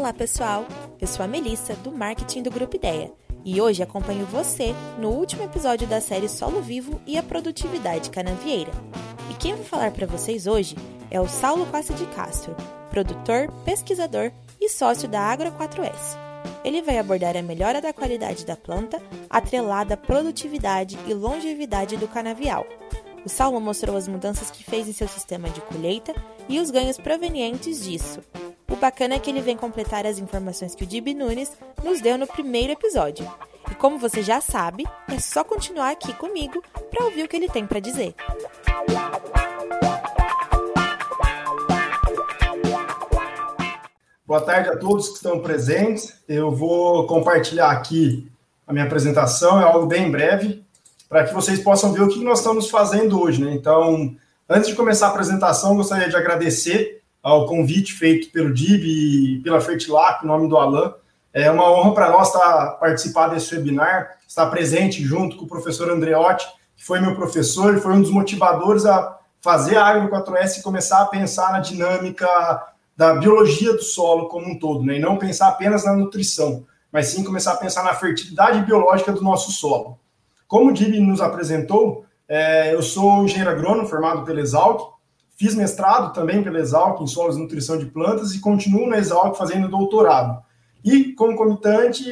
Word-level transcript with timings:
Olá, 0.00 0.14
pessoal! 0.14 0.66
Eu 0.98 1.06
sou 1.06 1.22
a 1.22 1.28
Melissa, 1.28 1.74
do 1.74 1.92
marketing 1.92 2.42
do 2.42 2.50
Grupo 2.50 2.74
Ideia, 2.74 3.12
e 3.44 3.60
hoje 3.60 3.82
acompanho 3.82 4.24
você 4.24 4.74
no 4.98 5.10
último 5.10 5.42
episódio 5.42 5.86
da 5.86 6.00
série 6.00 6.26
Solo 6.26 6.62
Vivo 6.62 6.98
e 7.06 7.18
a 7.18 7.22
Produtividade 7.22 8.08
Canavieira. 8.08 8.72
E 9.30 9.34
quem 9.34 9.54
vai 9.54 9.62
falar 9.62 9.90
para 9.90 10.06
vocês 10.06 10.46
hoje 10.46 10.74
é 11.10 11.20
o 11.20 11.28
Saulo 11.28 11.66
Costa 11.66 11.92
de 11.92 12.06
Castro, 12.06 12.56
produtor, 12.88 13.52
pesquisador 13.62 14.32
e 14.58 14.70
sócio 14.70 15.06
da 15.06 15.20
Agro 15.20 15.52
4S. 15.52 16.16
Ele 16.64 16.80
vai 16.80 16.96
abordar 16.96 17.36
a 17.36 17.42
melhora 17.42 17.78
da 17.78 17.92
qualidade 17.92 18.46
da 18.46 18.56
planta, 18.56 19.02
atrelada 19.28 19.92
à 19.92 19.98
produtividade 19.98 20.98
e 21.06 21.12
longevidade 21.12 21.98
do 21.98 22.08
canavial. 22.08 22.66
O 23.22 23.28
Saulo 23.28 23.60
mostrou 23.60 23.98
as 23.98 24.08
mudanças 24.08 24.50
que 24.50 24.64
fez 24.64 24.88
em 24.88 24.94
seu 24.94 25.06
sistema 25.06 25.50
de 25.50 25.60
colheita 25.60 26.14
e 26.48 26.58
os 26.58 26.70
ganhos 26.70 26.96
provenientes 26.96 27.84
disso. 27.84 28.20
Bacana 28.80 29.16
é 29.16 29.18
que 29.18 29.28
ele 29.28 29.42
vem 29.42 29.58
completar 29.58 30.06
as 30.06 30.18
informações 30.18 30.74
que 30.74 30.84
o 30.84 30.86
Dib 30.86 31.08
Nunes 31.08 31.52
nos 31.84 32.00
deu 32.00 32.16
no 32.16 32.26
primeiro 32.26 32.72
episódio. 32.72 33.30
E 33.70 33.74
como 33.74 33.98
você 33.98 34.22
já 34.22 34.40
sabe, 34.40 34.86
é 35.06 35.18
só 35.18 35.44
continuar 35.44 35.90
aqui 35.90 36.14
comigo 36.14 36.64
para 36.90 37.04
ouvir 37.04 37.24
o 37.24 37.28
que 37.28 37.36
ele 37.36 37.48
tem 37.48 37.66
para 37.66 37.78
dizer. 37.78 38.14
Boa 44.26 44.40
tarde 44.40 44.70
a 44.70 44.76
todos 44.78 45.08
que 45.08 45.16
estão 45.16 45.40
presentes. 45.40 46.14
Eu 46.26 46.50
vou 46.50 47.06
compartilhar 47.06 47.70
aqui 47.70 48.32
a 48.66 48.72
minha 48.72 48.86
apresentação, 48.86 49.60
é 49.60 49.64
algo 49.64 49.86
bem 49.86 50.10
breve, 50.10 50.64
para 51.06 51.24
que 51.24 51.34
vocês 51.34 51.60
possam 51.60 51.92
ver 51.92 52.00
o 52.00 52.08
que 52.08 52.24
nós 52.24 52.38
estamos 52.38 52.70
fazendo 52.70 53.20
hoje. 53.20 53.44
Né? 53.44 53.52
Então, 53.52 54.16
antes 54.48 54.70
de 54.70 54.74
começar 54.74 55.08
a 55.08 55.10
apresentação, 55.10 55.76
gostaria 55.76 56.08
de 56.08 56.16
agradecer 56.16 56.99
ao 57.22 57.46
convite 57.46 57.92
feito 57.92 58.30
pelo 58.30 58.52
DIB 58.52 58.84
e 58.86 59.40
pela 59.42 59.60
Fertilac, 59.60 60.24
em 60.24 60.28
nome 60.28 60.48
do 60.48 60.56
Alan. 60.56 60.94
É 61.32 61.50
uma 61.50 61.70
honra 61.70 61.94
para 61.94 62.10
nós 62.10 62.28
estar 62.28 62.72
participar 62.72 63.28
desse 63.28 63.54
webinar, 63.54 64.18
estar 64.26 64.46
presente 64.46 65.02
junto 65.02 65.36
com 65.36 65.44
o 65.44 65.48
professor 65.48 65.90
Andreotti, 65.90 66.46
que 66.76 66.84
foi 66.84 67.00
meu 67.00 67.14
professor 67.14 67.76
e 67.76 67.80
foi 67.80 67.92
um 67.92 68.00
dos 68.00 68.10
motivadores 68.10 68.84
a 68.84 69.18
fazer 69.40 69.76
a 69.76 69.86
Agro 69.86 70.10
4S 70.10 70.58
e 70.58 70.62
começar 70.62 71.02
a 71.02 71.06
pensar 71.06 71.52
na 71.52 71.60
dinâmica 71.60 72.26
da 72.96 73.14
biologia 73.14 73.72
do 73.72 73.82
solo 73.82 74.28
como 74.28 74.50
um 74.50 74.58
todo, 74.58 74.84
né? 74.84 74.96
e 74.96 75.00
não 75.00 75.16
pensar 75.16 75.48
apenas 75.48 75.84
na 75.84 75.94
nutrição, 75.94 76.66
mas 76.92 77.06
sim 77.06 77.24
começar 77.24 77.52
a 77.52 77.56
pensar 77.56 77.82
na 77.82 77.94
fertilidade 77.94 78.60
biológica 78.60 79.12
do 79.12 79.22
nosso 79.22 79.52
solo. 79.52 79.98
Como 80.46 80.70
o 80.70 80.72
Dib 80.72 80.98
nos 81.00 81.20
apresentou, 81.20 82.04
é, 82.28 82.74
eu 82.74 82.82
sou 82.82 83.24
engenheiro 83.24 83.50
agrônomo 83.50 83.88
formado 83.88 84.22
pela 84.24 84.40
Exalc, 84.40 84.92
Fiz 85.40 85.54
mestrado 85.54 86.12
também 86.12 86.42
pela 86.42 86.58
Exalc 86.58 87.00
em 87.00 87.06
solos 87.06 87.36
de 87.36 87.40
nutrição 87.40 87.78
de 87.78 87.86
plantas 87.86 88.34
e 88.34 88.40
continuo 88.40 88.86
na 88.86 88.98
Exalc 88.98 89.38
fazendo 89.38 89.70
doutorado. 89.70 90.42
E, 90.84 91.14
concomitante, 91.14 92.04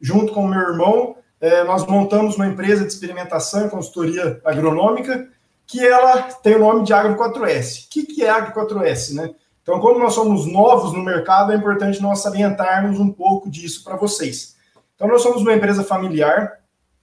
junto 0.00 0.32
com 0.32 0.46
meu 0.46 0.60
irmão, 0.60 1.16
é, 1.40 1.64
nós 1.64 1.84
montamos 1.84 2.36
uma 2.36 2.46
empresa 2.46 2.82
de 2.82 2.92
experimentação 2.92 3.66
e 3.66 3.70
consultoria 3.70 4.40
agronômica 4.44 5.28
que 5.66 5.84
ela 5.84 6.22
tem 6.44 6.54
o 6.54 6.60
nome 6.60 6.84
de 6.84 6.92
Agro 6.92 7.16
4S. 7.16 7.86
O 7.86 7.90
que, 7.90 8.04
que 8.04 8.22
é 8.22 8.30
Agro 8.30 8.54
4S, 8.54 9.14
né? 9.14 9.34
Então, 9.64 9.80
como 9.80 9.98
nós 9.98 10.14
somos 10.14 10.46
novos 10.46 10.92
no 10.92 11.02
mercado, 11.02 11.50
é 11.50 11.56
importante 11.56 12.00
nós 12.00 12.20
salientarmos 12.20 13.00
um 13.00 13.10
pouco 13.10 13.50
disso 13.50 13.82
para 13.82 13.96
vocês. 13.96 14.54
Então, 14.94 15.08
nós 15.08 15.22
somos 15.22 15.42
uma 15.42 15.54
empresa 15.54 15.82
familiar 15.82 16.60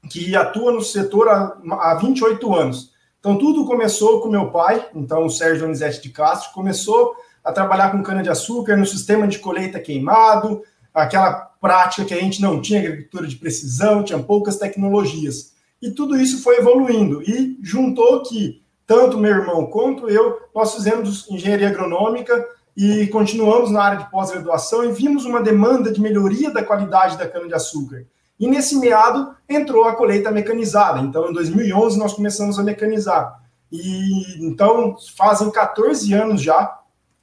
que 0.10 0.34
atua 0.34 0.72
no 0.72 0.82
setor 0.82 1.28
há, 1.28 1.58
há 1.72 1.96
28 1.96 2.56
anos. 2.56 2.93
Então, 3.24 3.38
tudo 3.38 3.66
começou 3.66 4.20
com 4.20 4.28
meu 4.28 4.52
pai, 4.52 4.86
então 4.94 5.26
o 5.26 5.30
Sérgio 5.30 5.62
Donizete 5.62 6.02
de 6.02 6.10
Castro, 6.10 6.52
começou 6.52 7.16
a 7.42 7.54
trabalhar 7.54 7.90
com 7.90 8.04
cana-de-açúcar 8.04 8.76
no 8.76 8.86
sistema 8.86 9.26
de 9.26 9.40
colheita 9.40 9.80
queimado, 9.80 10.62
aquela 10.94 11.32
prática 11.62 12.04
que 12.04 12.14
a 12.14 12.20
gente 12.20 12.42
não 12.42 12.60
tinha 12.60 12.82
agricultura 12.82 13.26
de 13.26 13.38
precisão, 13.38 14.04
tinha 14.04 14.20
poucas 14.20 14.58
tecnologias. 14.58 15.54
E 15.82 15.90
tudo 15.90 16.18
isso 16.18 16.44
foi 16.44 16.58
evoluindo 16.58 17.24
e 17.24 17.58
juntou 17.64 18.24
que 18.24 18.62
tanto 18.86 19.18
meu 19.18 19.32
irmão 19.32 19.68
quanto 19.68 20.10
eu, 20.10 20.42
nós 20.54 20.76
fizemos 20.76 21.26
engenharia 21.32 21.70
agronômica 21.70 22.46
e 22.76 23.08
continuamos 23.08 23.72
na 23.72 23.84
área 23.84 24.00
de 24.00 24.12
pós-graduação 24.12 24.84
e 24.84 24.92
vimos 24.92 25.24
uma 25.24 25.42
demanda 25.42 25.94
de 25.94 26.02
melhoria 26.02 26.52
da 26.52 26.62
qualidade 26.62 27.18
da 27.18 27.26
cana-de-açúcar. 27.26 28.06
E 28.40 28.48
nesse 28.48 28.78
meado 28.78 29.36
entrou 29.48 29.86
a 29.86 29.96
colheita 29.96 30.32
mecanizada. 30.32 31.00
Então, 31.00 31.30
em 31.30 31.34
2011, 31.34 31.98
nós 31.98 32.14
começamos 32.14 32.58
a 32.60 32.64
mecanizar. 32.64 33.42
E 33.72 34.46
então, 34.46 34.96
fazem 35.16 35.50
14 35.52 36.14
anos 36.14 36.42
já 36.42 36.80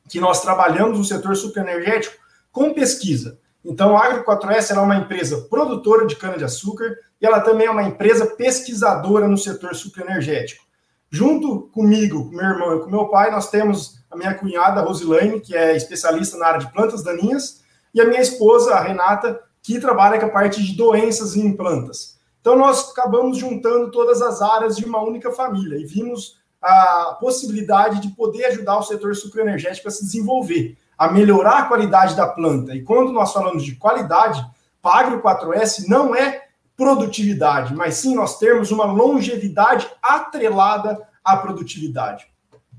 que 0.09 0.21
nós 0.21 0.43
trabalhamos 0.43 0.99
no 0.99 1.05
setor 1.05 1.37
superenergético 1.37 2.17
com 2.51 2.75
pesquisa. 2.75 3.39
Então, 3.65 3.97
a 3.97 4.05
Agro 4.05 4.25
4S 4.25 4.75
é 4.75 4.81
uma 4.81 4.97
empresa 4.97 5.47
produtora 5.49 6.07
de 6.07 6.17
cana-de-açúcar 6.17 6.97
e 7.21 7.27
ela 7.27 7.41
também 7.41 7.67
é 7.67 7.71
uma 7.71 7.83
empresa 7.83 8.27
pesquisadora 8.27 9.29
no 9.29 9.37
setor 9.37 9.75
superenergético. 9.75 10.65
Junto 11.11 11.69
comigo, 11.73 12.31
com 12.31 12.37
meu 12.37 12.45
irmão 12.45 12.77
e 12.77 12.81
com 12.81 12.91
meu 12.91 13.09
pai, 13.09 13.31
nós 13.31 13.51
temos 13.51 14.01
a 14.11 14.17
minha 14.17 14.35
cunhada, 14.35 14.81
Rosilane, 14.81 15.41
que 15.41 15.57
é 15.57 15.77
especialista 15.77 16.39
na 16.39 16.47
área 16.47 16.61
de 16.61 16.73
plantas 16.73 17.03
daninhas, 17.03 17.61
e 17.93 18.01
a 18.01 18.07
minha 18.07 18.21
esposa, 18.21 18.75
a 18.75 18.81
Renata, 18.81 19.41
que 19.63 19.79
trabalha 19.81 20.19
com 20.19 20.27
a 20.27 20.31
parte 20.31 20.63
de 20.63 20.77
doenças 20.77 21.37
em 21.37 21.57
plantas. 21.57 22.19
Então, 22.41 22.57
nós 22.57 22.91
acabamos 22.91 23.39
juntando 23.39 23.91
todas 23.91 24.23
as 24.23 24.41
áreas 24.41 24.77
de 24.77 24.85
uma 24.85 25.03
única 25.03 25.31
família 25.31 25.77
e 25.77 25.85
vimos 25.85 26.39
a 26.63 27.17
possibilidade 27.21 28.01
de 28.01 28.09
poder 28.09 28.47
ajudar 28.47 28.79
o 28.79 28.83
setor 28.83 29.15
sucroenergético 29.15 29.89
a 29.89 29.91
se 29.91 30.05
desenvolver, 30.05 30.77
a 30.97 31.11
melhorar 31.11 31.59
a 31.59 31.65
qualidade 31.67 32.15
da 32.15 32.27
planta. 32.27 32.75
E 32.75 32.83
quando 32.83 33.13
nós 33.13 33.33
falamos 33.33 33.65
de 33.65 33.77
qualidade, 33.77 34.45
Pagro 34.83 35.23
4S 35.23 35.87
não 35.87 36.15
é 36.15 36.45
produtividade, 36.77 37.75
mas 37.75 37.97
sim 37.97 38.15
nós 38.15 38.39
termos 38.39 38.71
uma 38.71 38.87
longevidade 38.87 39.87
atrelada 40.03 41.07
à 41.23 41.37
produtividade. 41.37 42.27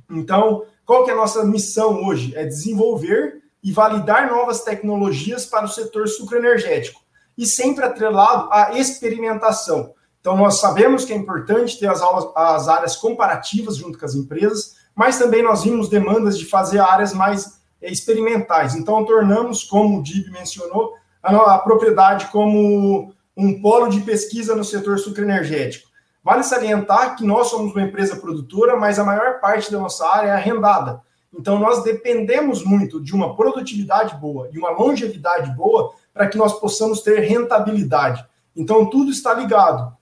Então, 0.10 0.66
qual 0.86 1.04
que 1.04 1.12
é 1.12 1.14
a 1.14 1.18
nossa 1.18 1.46
missão 1.46 2.04
hoje? 2.04 2.36
É 2.36 2.46
desenvolver 2.46 3.41
e 3.64 3.72
validar 3.72 4.30
novas 4.30 4.64
tecnologias 4.64 5.46
para 5.46 5.66
o 5.66 5.70
setor 5.70 6.08
sucroenergético, 6.08 7.02
e 7.38 7.46
sempre 7.46 7.86
atrelado 7.86 8.50
à 8.52 8.78
experimentação. 8.78 9.94
Então, 10.20 10.38
nós 10.38 10.60
sabemos 10.60 11.04
que 11.04 11.14
é 11.14 11.16
importante 11.16 11.80
ter 11.80 11.88
as, 11.88 12.02
aulas, 12.02 12.26
as 12.36 12.68
áreas 12.68 12.96
comparativas 12.96 13.78
junto 13.78 13.98
com 13.98 14.06
as 14.06 14.14
empresas, 14.14 14.76
mas 14.96 15.18
também 15.18 15.42
nós 15.42 15.64
vimos 15.64 15.90
demandas 15.90 16.38
de 16.38 16.46
fazer 16.46 16.80
áreas 16.80 17.14
mais 17.14 17.60
é, 17.82 17.92
experimentais. 17.92 18.76
Então, 18.76 19.04
tornamos, 19.04 19.64
como 19.64 20.00
o 20.00 20.04
Dib 20.04 20.32
mencionou, 20.32 20.94
a, 21.24 21.56
a 21.56 21.60
propriedade 21.60 22.28
como 22.28 23.14
um 23.36 23.62
polo 23.62 23.90
de 23.90 24.02
pesquisa 24.02 24.56
no 24.56 24.64
setor 24.64 25.00
sucroenergético. 25.00 25.90
Vale 26.24 26.44
salientar 26.44 27.16
que 27.16 27.26
nós 27.26 27.48
somos 27.48 27.74
uma 27.74 27.82
empresa 27.82 28.16
produtora, 28.18 28.76
mas 28.78 29.00
a 29.00 29.04
maior 29.04 29.40
parte 29.40 29.72
da 29.72 29.80
nossa 29.80 30.08
área 30.08 30.30
é 30.30 30.34
arrendada. 30.34 31.02
Então, 31.34 31.58
nós 31.58 31.84
dependemos 31.84 32.64
muito 32.64 33.02
de 33.02 33.14
uma 33.14 33.36
produtividade 33.36 34.16
boa 34.16 34.50
e 34.52 34.58
uma 34.58 34.72
longevidade 34.72 35.56
boa 35.56 35.94
para 36.14 36.28
que 36.28 36.38
nós 36.38 36.60
possamos 36.60 37.02
ter 37.02 37.20
rentabilidade. 37.22 38.26
Então, 38.56 38.90
tudo 38.90 39.12
está 39.12 39.34
ligado. 39.34 39.96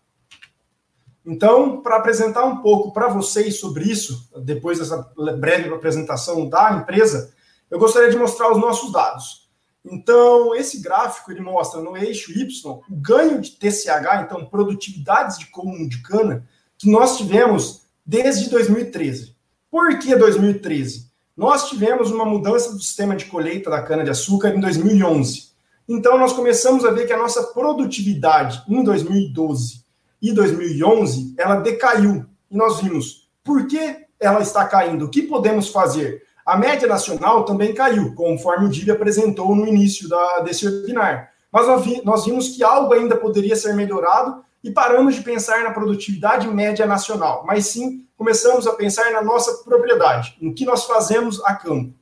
Então, 1.26 1.82
para 1.82 1.98
apresentar 1.98 2.46
um 2.46 2.58
pouco 2.58 2.92
para 2.92 3.08
vocês 3.08 3.60
sobre 3.60 3.84
isso, 3.84 4.28
depois 4.44 4.80
dessa 4.80 4.98
breve 5.38 5.72
apresentação 5.72 6.50
da 6.50 6.74
empresa, 6.74 7.34
eu 7.70 7.78
gostaria 7.78 8.10
de 8.10 8.18
mostrar 8.18 8.52
os 8.52 8.58
nossos 8.58 8.92
dados. 8.92 9.48
Então, 9.86 10.56
esse 10.56 10.82
gráfico 10.82 11.32
ele 11.32 11.42
mostra 11.42 11.82
no 11.82 11.96
eixo 11.96 12.32
Y 12.32 12.48
o 12.66 12.84
ganho 12.90 13.40
de 13.40 13.52
TCH, 13.52 14.24
então 14.24 14.46
produtividades 14.46 15.38
de 15.38 15.46
coluna 15.48 15.88
de 15.88 16.02
cana, 16.02 16.48
que 16.78 16.90
nós 16.90 17.18
tivemos 17.18 17.84
desde 18.06 18.50
2013. 18.50 19.36
Por 19.70 20.00
que 20.00 20.16
2013? 20.16 21.09
Nós 21.40 21.70
tivemos 21.70 22.12
uma 22.12 22.26
mudança 22.26 22.74
do 22.74 22.82
sistema 22.82 23.16
de 23.16 23.24
colheita 23.24 23.70
da 23.70 23.82
cana-de-açúcar 23.82 24.50
em 24.50 24.60
2011. 24.60 25.54
Então, 25.88 26.18
nós 26.18 26.34
começamos 26.34 26.84
a 26.84 26.92
ver 26.92 27.08
que 27.08 27.14
a 27.14 27.18
nossa 27.18 27.42
produtividade 27.54 28.62
em 28.68 28.84
2012 28.84 29.86
e 30.22 30.34
2011 30.34 31.36
ela 31.38 31.56
decaiu. 31.62 32.26
E 32.52 32.58
nós 32.58 32.82
vimos 32.82 33.30
por 33.42 33.68
que 33.68 34.06
ela 34.20 34.42
está 34.42 34.66
caindo, 34.66 35.06
o 35.06 35.10
que 35.10 35.22
podemos 35.22 35.70
fazer. 35.70 36.24
A 36.46 36.58
média 36.58 36.90
nacional 36.90 37.46
também 37.46 37.74
caiu, 37.74 38.14
conforme 38.16 38.66
o 38.66 38.70
DIB 38.70 38.92
apresentou 38.92 39.56
no 39.56 39.66
início 39.66 40.10
da, 40.10 40.42
desse 40.42 40.68
webinar. 40.68 41.32
Mas 41.50 41.66
nós 42.04 42.26
vimos 42.26 42.50
que 42.50 42.66
algo 42.66 42.94
ainda 42.94 43.16
poderia 43.16 43.56
ser 43.56 43.74
melhorado 43.76 44.44
e 44.64 44.72
paramos 44.72 45.16
de 45.16 45.22
pensar 45.22 45.64
na 45.64 45.72
produtividade 45.72 46.48
média 46.48 46.86
nacional, 46.86 47.44
mas 47.46 47.68
sim 47.68 48.06
começamos 48.18 48.68
a 48.68 48.74
pensar 48.74 49.12
na 49.12 49.22
nossa 49.22 49.64
propriedade, 49.64 50.36
no 50.42 50.54
que 50.54 50.66
nós 50.66 50.84
fazemos 50.84 51.42
a 51.46 51.56
campo. 51.56 51.94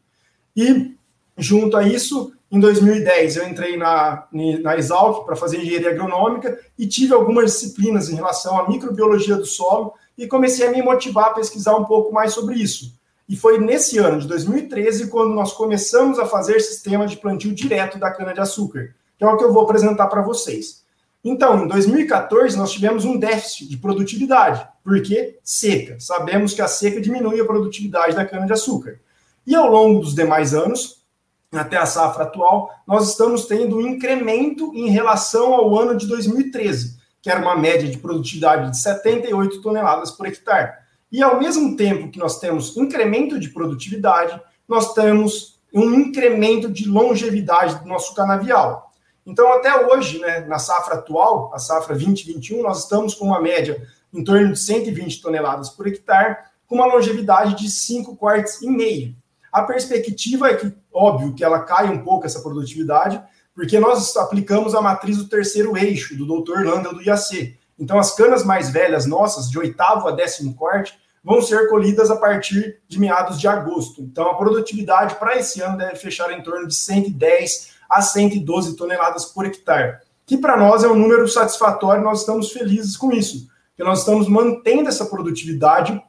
E, 0.56 0.96
junto 1.38 1.78
a 1.78 1.84
isso, 1.84 2.34
em 2.52 2.60
2010 2.60 3.38
eu 3.38 3.48
entrei 3.48 3.78
na, 3.78 4.28
na 4.32 4.78
Exalc 4.78 5.26
para 5.26 5.36
fazer 5.36 5.58
engenharia 5.58 5.92
agronômica 5.92 6.58
e 6.78 6.88
tive 6.88 7.14
algumas 7.14 7.52
disciplinas 7.52 8.10
em 8.10 8.16
relação 8.16 8.60
à 8.60 8.68
microbiologia 8.68 9.36
do 9.36 9.46
solo 9.46 9.94
e 10.18 10.26
comecei 10.28 10.66
a 10.66 10.72
me 10.72 10.82
motivar 10.82 11.26
a 11.26 11.34
pesquisar 11.34 11.76
um 11.76 11.86
pouco 11.86 12.12
mais 12.12 12.34
sobre 12.34 12.56
isso. 12.56 12.98
E 13.30 13.36
foi 13.36 13.60
nesse 13.60 13.98
ano 13.98 14.22
de 14.22 14.28
2013 14.28 15.10
quando 15.10 15.34
nós 15.34 15.52
começamos 15.52 16.18
a 16.18 16.26
fazer 16.26 16.62
sistema 16.62 17.06
de 17.06 17.18
plantio 17.18 17.54
direto 17.54 18.00
da 18.00 18.10
cana-de-açúcar, 18.10 18.96
que 19.18 19.24
é 19.24 19.28
o 19.28 19.38
que 19.38 19.44
eu 19.44 19.52
vou 19.52 19.64
apresentar 19.64 20.08
para 20.08 20.22
vocês. 20.22 20.87
Então, 21.24 21.66
em 21.66 21.68
2014, 21.68 22.58
nós 22.58 22.72
tivemos 22.72 23.04
um 23.04 23.18
déficit 23.18 23.68
de 23.68 23.78
produtividade, 23.78 24.66
porque 24.84 25.40
seca. 25.44 26.00
Sabemos 26.00 26.54
que 26.54 26.62
a 26.62 26.68
seca 26.68 27.02
diminui 27.02 27.42
a 27.42 27.46
produtividade 27.46 28.16
da 28.16 28.26
cana-de-açúcar. 28.26 29.00
E 29.46 29.56
ao 29.56 29.70
longo 29.70 30.02
dos 30.02 30.14
demais 30.14 30.54
anos, 30.54 31.04
até 31.52 31.78
a 31.78 31.86
safra 31.86 32.24
atual, 32.24 32.70
nós 32.86 33.10
estamos 33.10 33.46
tendo 33.46 33.78
um 33.78 33.88
incremento 33.88 34.72
em 34.76 34.90
relação 34.90 35.54
ao 35.54 35.78
ano 35.78 35.96
de 35.96 36.08
2013, 36.08 36.98
que 37.22 37.30
era 37.30 37.42
uma 37.42 37.58
média 37.58 37.90
de 37.90 37.98
produtividade 37.98 38.72
de 38.72 38.78
78 38.78 39.62
toneladas 39.62 40.12
por 40.12 40.28
hectare. 40.28 40.74
E 41.12 41.24
ao 41.24 41.40
mesmo 41.40 41.76
tempo 41.76 42.10
que 42.10 42.20
nós 42.20 42.40
temos 42.40 42.76
incremento 42.76 43.40
de 43.40 43.50
produtividade, 43.50 44.40
nós 44.68 44.94
temos 44.94 45.58
um 45.74 45.94
incremento 45.94 46.70
de 46.70 46.88
longevidade 46.88 47.82
do 47.82 47.88
nosso 47.88 48.14
canavial. 48.14 48.87
Então, 49.28 49.52
até 49.52 49.86
hoje, 49.86 50.20
né, 50.20 50.40
na 50.48 50.58
safra 50.58 50.96
atual, 50.96 51.52
a 51.54 51.60
safra 51.60 51.94
2021, 51.96 52.64
nós 52.64 52.84
estamos 52.84 53.14
com 53.14 53.26
uma 53.26 53.42
média 53.42 53.86
em 54.14 54.24
torno 54.24 54.54
de 54.54 54.58
120 54.58 55.22
toneladas 55.22 55.70
por 55.70 55.86
hectare, 55.86 56.38
com 56.66 56.76
uma 56.76 56.86
longevidade 56.86 57.56
de 57.56 57.70
5 57.70 58.16
quartos 58.16 58.62
e 58.62 58.70
meio. 58.70 59.14
A 59.52 59.64
perspectiva 59.64 60.48
é 60.48 60.56
que, 60.56 60.74
óbvio, 60.94 61.34
que 61.34 61.44
ela 61.44 61.60
cai 61.60 61.90
um 61.90 62.06
pouco 62.06 62.26
essa 62.26 62.40
produtividade, 62.40 63.22
porque 63.54 63.78
nós 63.82 64.16
aplicamos 64.16 64.74
a 64.74 64.82
matriz 64.82 65.18
do 65.18 65.28
terceiro 65.28 65.78
eixo, 65.78 66.16
do 66.16 66.26
Dr. 66.26 66.64
Landa 66.64 66.94
do 66.94 67.02
IAC. 67.02 67.58
Então, 67.78 68.00
as 68.00 68.16
canas 68.16 68.46
mais 68.46 68.70
velhas 68.70 69.06
nossas, 69.06 69.50
de 69.50 69.60
oitavo 69.60 70.08
a 70.08 70.12
décimo 70.12 70.56
corte, 70.56 70.98
vão 71.22 71.42
ser 71.42 71.68
colhidas 71.68 72.10
a 72.10 72.16
partir 72.16 72.80
de 72.88 72.98
meados 72.98 73.38
de 73.38 73.48
agosto. 73.50 74.02
Então, 74.02 74.30
a 74.30 74.36
produtividade 74.36 75.16
para 75.16 75.38
esse 75.38 75.62
ano 75.62 75.78
deve 75.78 75.98
fechar 75.98 76.32
em 76.32 76.42
torno 76.42 76.66
de 76.66 76.76
110 76.76 77.76
a 77.90 78.02
112 78.02 78.76
toneladas 78.76 79.26
por 79.26 79.46
hectare, 79.46 79.98
que 80.26 80.38
para 80.38 80.58
nós 80.58 80.84
é 80.84 80.88
um 80.88 80.96
número 80.96 81.28
satisfatório, 81.28 82.04
nós 82.04 82.22
estamos 82.22 82.52
felizes 82.52 82.98
com 82.98 83.12
isso, 83.12 83.48
porque 83.70 83.84
nós 83.84 84.00
estamos 84.00 84.28
mantendo 84.28 84.90
essa 84.90 85.06
produtividade 85.06 86.02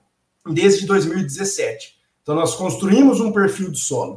desde 0.46 0.86
2017. 0.86 1.98
Então, 2.22 2.34
nós 2.34 2.54
construímos 2.54 3.20
um 3.20 3.32
perfil 3.32 3.70
de 3.70 3.78
solo. 3.78 4.16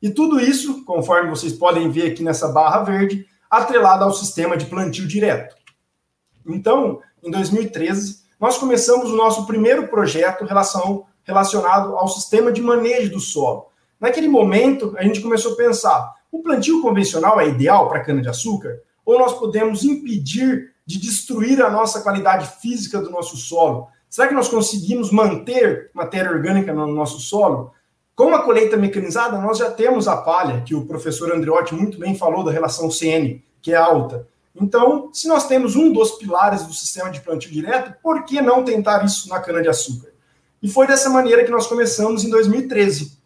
E 0.00 0.10
tudo 0.10 0.40
isso, 0.40 0.84
conforme 0.84 1.30
vocês 1.30 1.52
podem 1.52 1.90
ver 1.90 2.12
aqui 2.12 2.22
nessa 2.22 2.48
barra 2.48 2.82
verde, 2.82 3.26
atrelado 3.50 4.04
ao 4.04 4.12
sistema 4.12 4.56
de 4.56 4.66
plantio 4.66 5.06
direto. 5.06 5.54
Então, 6.46 7.00
em 7.22 7.30
2013, 7.30 8.22
nós 8.40 8.58
começamos 8.58 9.10
o 9.10 9.16
nosso 9.16 9.46
primeiro 9.46 9.86
projeto 9.88 10.44
relação, 10.44 11.06
relacionado 11.22 11.94
ao 11.96 12.08
sistema 12.08 12.50
de 12.50 12.60
manejo 12.60 13.12
do 13.12 13.20
solo. 13.20 13.68
Naquele 14.00 14.26
momento, 14.26 14.94
a 14.98 15.04
gente 15.04 15.20
começou 15.20 15.52
a 15.52 15.56
pensar: 15.56 16.12
o 16.32 16.42
plantio 16.42 16.80
convencional 16.80 17.38
é 17.38 17.46
ideal 17.46 17.88
para 17.90 18.00
cana-de-açúcar? 18.00 18.80
Ou 19.04 19.18
nós 19.18 19.38
podemos 19.38 19.84
impedir 19.84 20.72
de 20.86 20.98
destruir 20.98 21.62
a 21.62 21.70
nossa 21.70 22.00
qualidade 22.00 22.48
física 22.60 23.00
do 23.00 23.10
nosso 23.10 23.36
solo? 23.36 23.88
Será 24.08 24.26
que 24.26 24.34
nós 24.34 24.48
conseguimos 24.48 25.12
manter 25.12 25.90
matéria 25.92 26.30
orgânica 26.30 26.72
no 26.72 26.86
nosso 26.86 27.20
solo? 27.20 27.72
Com 28.16 28.34
a 28.34 28.42
colheita 28.42 28.76
mecanizada, 28.76 29.38
nós 29.38 29.58
já 29.58 29.70
temos 29.70 30.08
a 30.08 30.16
palha, 30.16 30.62
que 30.62 30.74
o 30.74 30.86
professor 30.86 31.32
Andriotti 31.32 31.74
muito 31.74 31.98
bem 31.98 32.14
falou 32.14 32.42
da 32.42 32.50
relação 32.50 32.90
CN, 32.90 33.42
que 33.60 33.72
é 33.72 33.76
alta. 33.76 34.26
Então, 34.54 35.10
se 35.12 35.28
nós 35.28 35.46
temos 35.46 35.76
um 35.76 35.92
dos 35.92 36.12
pilares 36.12 36.66
do 36.66 36.72
sistema 36.72 37.10
de 37.10 37.20
plantio 37.20 37.50
direto, 37.50 37.94
por 38.02 38.24
que 38.24 38.40
não 38.40 38.64
tentar 38.64 39.04
isso 39.04 39.28
na 39.28 39.40
cana-de-açúcar? 39.40 40.12
E 40.62 40.68
foi 40.68 40.86
dessa 40.86 41.10
maneira 41.10 41.44
que 41.44 41.50
nós 41.50 41.66
começamos 41.66 42.24
em 42.24 42.30
2013. 42.30 43.18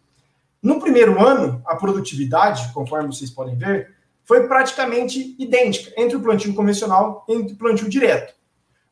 No 0.61 0.79
primeiro 0.79 1.23
ano, 1.23 1.61
a 1.65 1.75
produtividade, 1.75 2.71
conforme 2.73 3.13
vocês 3.13 3.29
podem 3.29 3.55
ver, 3.55 3.95
foi 4.25 4.47
praticamente 4.47 5.35
idêntica 5.39 5.93
entre 5.97 6.17
o 6.17 6.21
plantio 6.21 6.53
convencional 6.53 7.25
e 7.29 7.35
o 7.37 7.55
plantio 7.55 7.87
direto. 7.87 8.33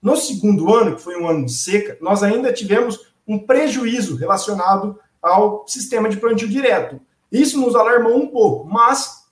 No 0.02 0.16
segundo 0.16 0.74
ano, 0.74 0.96
que 0.96 1.02
foi 1.02 1.20
um 1.20 1.28
ano 1.28 1.46
de 1.46 1.54
seca, 1.54 1.98
nós 2.00 2.24
ainda 2.24 2.54
tivemos 2.54 3.14
um 3.28 3.40
prejuízo 3.40 4.16
relacionado 4.16 5.00
ao 5.22 5.68
sistema 5.68 6.08
de 6.08 6.18
plantio 6.18 6.48
direto. 6.48 7.02
Isso 7.32 7.60
nos 7.60 7.76
alarmou 7.76 8.16
um 8.16 8.28
pouco, 8.28 8.70
mas, 8.70 9.26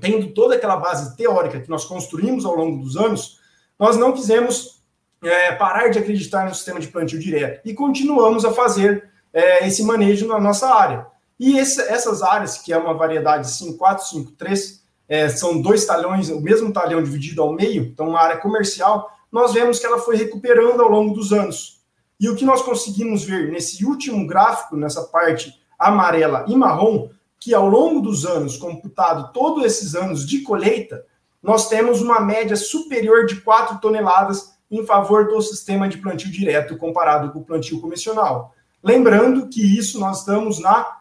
tendo 0.00 0.28
toda 0.34 0.54
aquela 0.54 0.76
base 0.76 1.16
teórica 1.16 1.60
que 1.60 1.70
nós 1.70 1.84
construímos 1.84 2.44
ao 2.44 2.54
longo 2.54 2.82
dos 2.82 2.96
anos, 2.96 3.40
nós 3.78 3.96
não 3.96 4.12
quisemos 4.12 4.82
é, 5.22 5.52
parar 5.52 5.88
de 5.88 5.98
acreditar 5.98 6.46
no 6.46 6.54
sistema 6.54 6.78
de 6.78 6.88
plantio 6.88 7.18
direto 7.18 7.66
e 7.66 7.74
continuamos 7.74 8.44
a 8.44 8.52
fazer 8.52 9.10
é, 9.32 9.66
esse 9.66 9.82
manejo 9.82 10.26
na 10.26 10.38
nossa 10.38 10.68
área. 10.72 11.06
E 11.38 11.58
esse, 11.58 11.80
essas 11.82 12.22
áreas, 12.22 12.58
que 12.58 12.72
é 12.72 12.78
uma 12.78 12.94
variedade 12.94 13.50
5, 13.50 13.78
5, 13.98 14.32
3, 14.32 14.82
é, 15.08 15.28
são 15.28 15.60
dois 15.60 15.86
talhões, 15.86 16.28
o 16.28 16.40
mesmo 16.40 16.72
talhão 16.72 17.02
dividido 17.02 17.42
ao 17.42 17.52
meio, 17.52 17.84
então 17.84 18.08
uma 18.08 18.20
área 18.20 18.38
comercial, 18.38 19.10
nós 19.30 19.52
vemos 19.52 19.78
que 19.78 19.86
ela 19.86 19.98
foi 19.98 20.16
recuperando 20.16 20.80
ao 20.82 20.90
longo 20.90 21.14
dos 21.14 21.32
anos. 21.32 21.80
E 22.20 22.28
o 22.28 22.34
que 22.34 22.44
nós 22.44 22.62
conseguimos 22.62 23.24
ver 23.24 23.50
nesse 23.50 23.84
último 23.84 24.26
gráfico, 24.26 24.76
nessa 24.76 25.04
parte 25.04 25.54
amarela 25.78 26.44
e 26.48 26.56
marrom, 26.56 27.08
que 27.38 27.54
ao 27.54 27.68
longo 27.68 28.00
dos 28.00 28.26
anos, 28.26 28.56
computado 28.56 29.32
todos 29.32 29.64
esses 29.64 29.94
anos 29.94 30.26
de 30.26 30.40
colheita, 30.40 31.04
nós 31.40 31.68
temos 31.68 32.02
uma 32.02 32.20
média 32.20 32.56
superior 32.56 33.26
de 33.26 33.40
4 33.40 33.78
toneladas 33.80 34.52
em 34.70 34.84
favor 34.84 35.28
do 35.28 35.40
sistema 35.40 35.88
de 35.88 35.98
plantio 35.98 36.30
direto 36.30 36.76
comparado 36.76 37.32
com 37.32 37.38
o 37.38 37.44
plantio 37.44 37.80
convencional. 37.80 38.52
Lembrando 38.82 39.48
que 39.48 39.62
isso 39.78 39.98
nós 40.00 40.20
estamos 40.20 40.58
na 40.58 40.97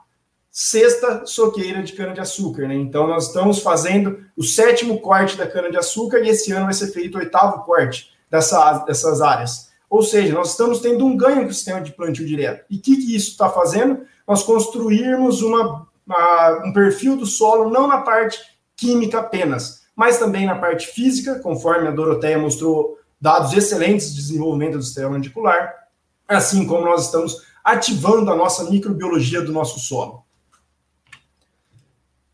sexta 0.59 1.23
soqueira 1.23 1.83
de 1.83 1.93
cana-de-açúcar. 1.93 2.67
Né? 2.67 2.73
Então, 2.73 3.05
nós 3.05 3.27
estamos 3.27 3.59
fazendo 3.59 4.25
o 4.35 4.41
sétimo 4.41 4.99
corte 4.99 5.37
da 5.37 5.45
cana-de-açúcar 5.45 6.17
e 6.17 6.29
esse 6.29 6.51
ano 6.51 6.65
vai 6.65 6.73
ser 6.73 6.87
feito 6.87 7.13
o 7.13 7.19
oitavo 7.19 7.63
corte 7.63 8.09
dessa, 8.27 8.79
dessas 8.79 9.21
áreas. 9.21 9.69
Ou 9.87 10.01
seja, 10.01 10.33
nós 10.33 10.49
estamos 10.49 10.79
tendo 10.79 11.05
um 11.05 11.15
ganho 11.15 11.43
com 11.43 11.51
o 11.51 11.53
sistema 11.53 11.79
de 11.79 11.91
plantio 11.91 12.25
direto. 12.25 12.65
E 12.71 12.77
o 12.77 12.81
que, 12.81 12.97
que 12.97 13.15
isso 13.15 13.29
está 13.29 13.49
fazendo? 13.49 14.01
Nós 14.27 14.41
construirmos 14.41 15.43
uma, 15.43 15.87
uma, 16.07 16.63
um 16.65 16.73
perfil 16.73 17.15
do 17.15 17.27
solo, 17.27 17.69
não 17.69 17.85
na 17.85 18.01
parte 18.01 18.39
química 18.75 19.19
apenas, 19.19 19.83
mas 19.95 20.17
também 20.17 20.47
na 20.47 20.55
parte 20.55 20.87
física, 20.87 21.37
conforme 21.37 21.87
a 21.87 21.91
Doroteia 21.91 22.39
mostrou 22.39 22.97
dados 23.21 23.53
excelentes 23.53 24.09
de 24.09 24.15
desenvolvimento 24.15 24.79
do 24.79 24.83
sistema 24.83 25.11
radicular, 25.11 25.71
assim 26.27 26.65
como 26.65 26.83
nós 26.83 27.05
estamos 27.05 27.43
ativando 27.63 28.31
a 28.31 28.35
nossa 28.35 28.67
microbiologia 28.71 29.43
do 29.43 29.51
nosso 29.51 29.79
solo. 29.79 30.25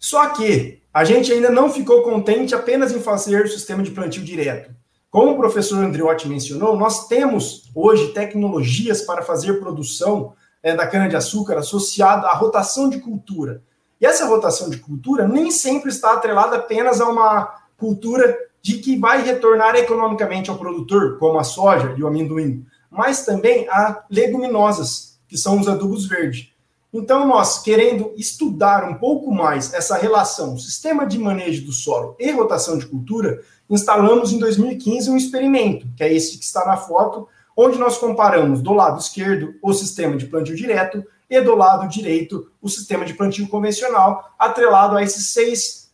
Só 0.04 0.28
que 0.32 0.82
a 0.94 1.06
gente 1.06 1.32
ainda 1.32 1.50
não 1.50 1.72
ficou 1.72 2.04
contente 2.04 2.54
apenas 2.54 2.92
em 2.92 3.00
fazer 3.00 3.46
o 3.46 3.48
sistema 3.48 3.82
de 3.82 3.92
plantio 3.92 4.22
direto. 4.22 4.70
Como 5.10 5.32
o 5.32 5.38
professor 5.38 5.82
Andriotti 5.82 6.28
mencionou, 6.28 6.76
nós 6.76 7.08
temos 7.08 7.72
hoje 7.74 8.10
tecnologias 8.10 9.02
para 9.04 9.22
fazer 9.22 9.62
produção 9.62 10.34
é, 10.62 10.76
da 10.76 10.86
cana-de-açúcar 10.86 11.58
associada 11.58 12.28
à 12.28 12.34
rotação 12.36 12.90
de 12.90 13.00
cultura. 13.00 13.64
E 14.02 14.06
essa 14.06 14.26
rotação 14.26 14.70
de 14.70 14.78
cultura 14.78 15.26
nem 15.26 15.50
sempre 15.50 15.90
está 15.90 16.12
atrelada 16.12 16.58
apenas 16.58 17.00
a 17.00 17.08
uma 17.08 17.64
cultura 17.78 18.38
de 18.62 18.80
que 18.80 19.00
vai 19.00 19.24
retornar 19.24 19.78
economicamente 19.78 20.50
ao 20.50 20.58
produtor, 20.58 21.18
como 21.18 21.40
a 21.40 21.46
soja 21.46 21.96
e 21.98 22.04
o 22.04 22.08
amendoim, 22.08 22.66
mas 22.92 23.26
também 23.26 23.70
a 23.70 24.04
leguminosas, 24.10 25.18
que 25.30 25.38
são 25.38 25.58
os 25.62 25.70
adubos 25.70 26.06
verdes. 26.06 26.53
Então, 26.94 27.28
nós, 27.28 27.58
querendo 27.58 28.14
estudar 28.16 28.88
um 28.88 28.94
pouco 28.94 29.34
mais 29.34 29.74
essa 29.74 29.98
relação 29.98 30.58
sistema 30.60 31.08
de 31.08 31.18
manejo 31.18 31.66
do 31.66 31.72
solo 31.72 32.16
e 32.20 32.30
rotação 32.30 32.78
de 32.78 32.86
cultura, 32.86 33.42
instalamos 33.68 34.32
em 34.32 34.38
2015 34.38 35.10
um 35.10 35.18
experimento, 35.18 35.88
que 35.98 36.04
é 36.04 36.14
esse 36.14 36.38
que 36.38 36.44
está 36.44 36.64
na 36.66 36.78
foto, 36.78 37.28
onde 37.58 37.80
nós 37.80 37.98
comparamos 37.98 38.62
do 38.62 38.74
lado 38.74 39.00
esquerdo 39.00 39.56
o 39.62 39.74
sistema 39.74 40.16
de 40.16 40.28
plantio 40.28 40.56
direto 40.56 41.04
e 41.28 41.42
do 41.42 41.56
lado 41.56 41.88
direito 41.88 42.52
o 42.62 42.70
sistema 42.70 43.06
de 43.06 43.16
plantio 43.16 43.48
convencional, 43.48 44.32
atrelado 44.38 44.96
a 44.96 45.02
esses 45.02 45.34
seis, 45.34 45.92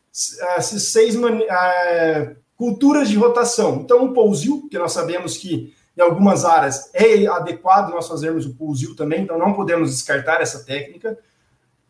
esses 0.58 0.92
seis 0.92 1.16
uh, 1.16 2.36
culturas 2.58 3.08
de 3.08 3.16
rotação. 3.16 3.82
Então, 3.84 4.04
o 4.04 4.14
pousil, 4.14 4.68
que 4.70 4.78
nós 4.78 4.92
sabemos 4.92 5.38
que 5.38 5.74
em 6.00 6.02
algumas 6.02 6.46
áreas 6.46 6.90
é 6.94 7.28
adequado 7.28 7.92
nós 7.92 8.08
fazermos 8.08 8.46
o 8.46 8.56
pulsil 8.56 8.96
também, 8.96 9.24
então 9.24 9.38
não 9.38 9.52
podemos 9.52 9.92
descartar 9.92 10.42
essa 10.42 10.64
técnica. 10.64 11.20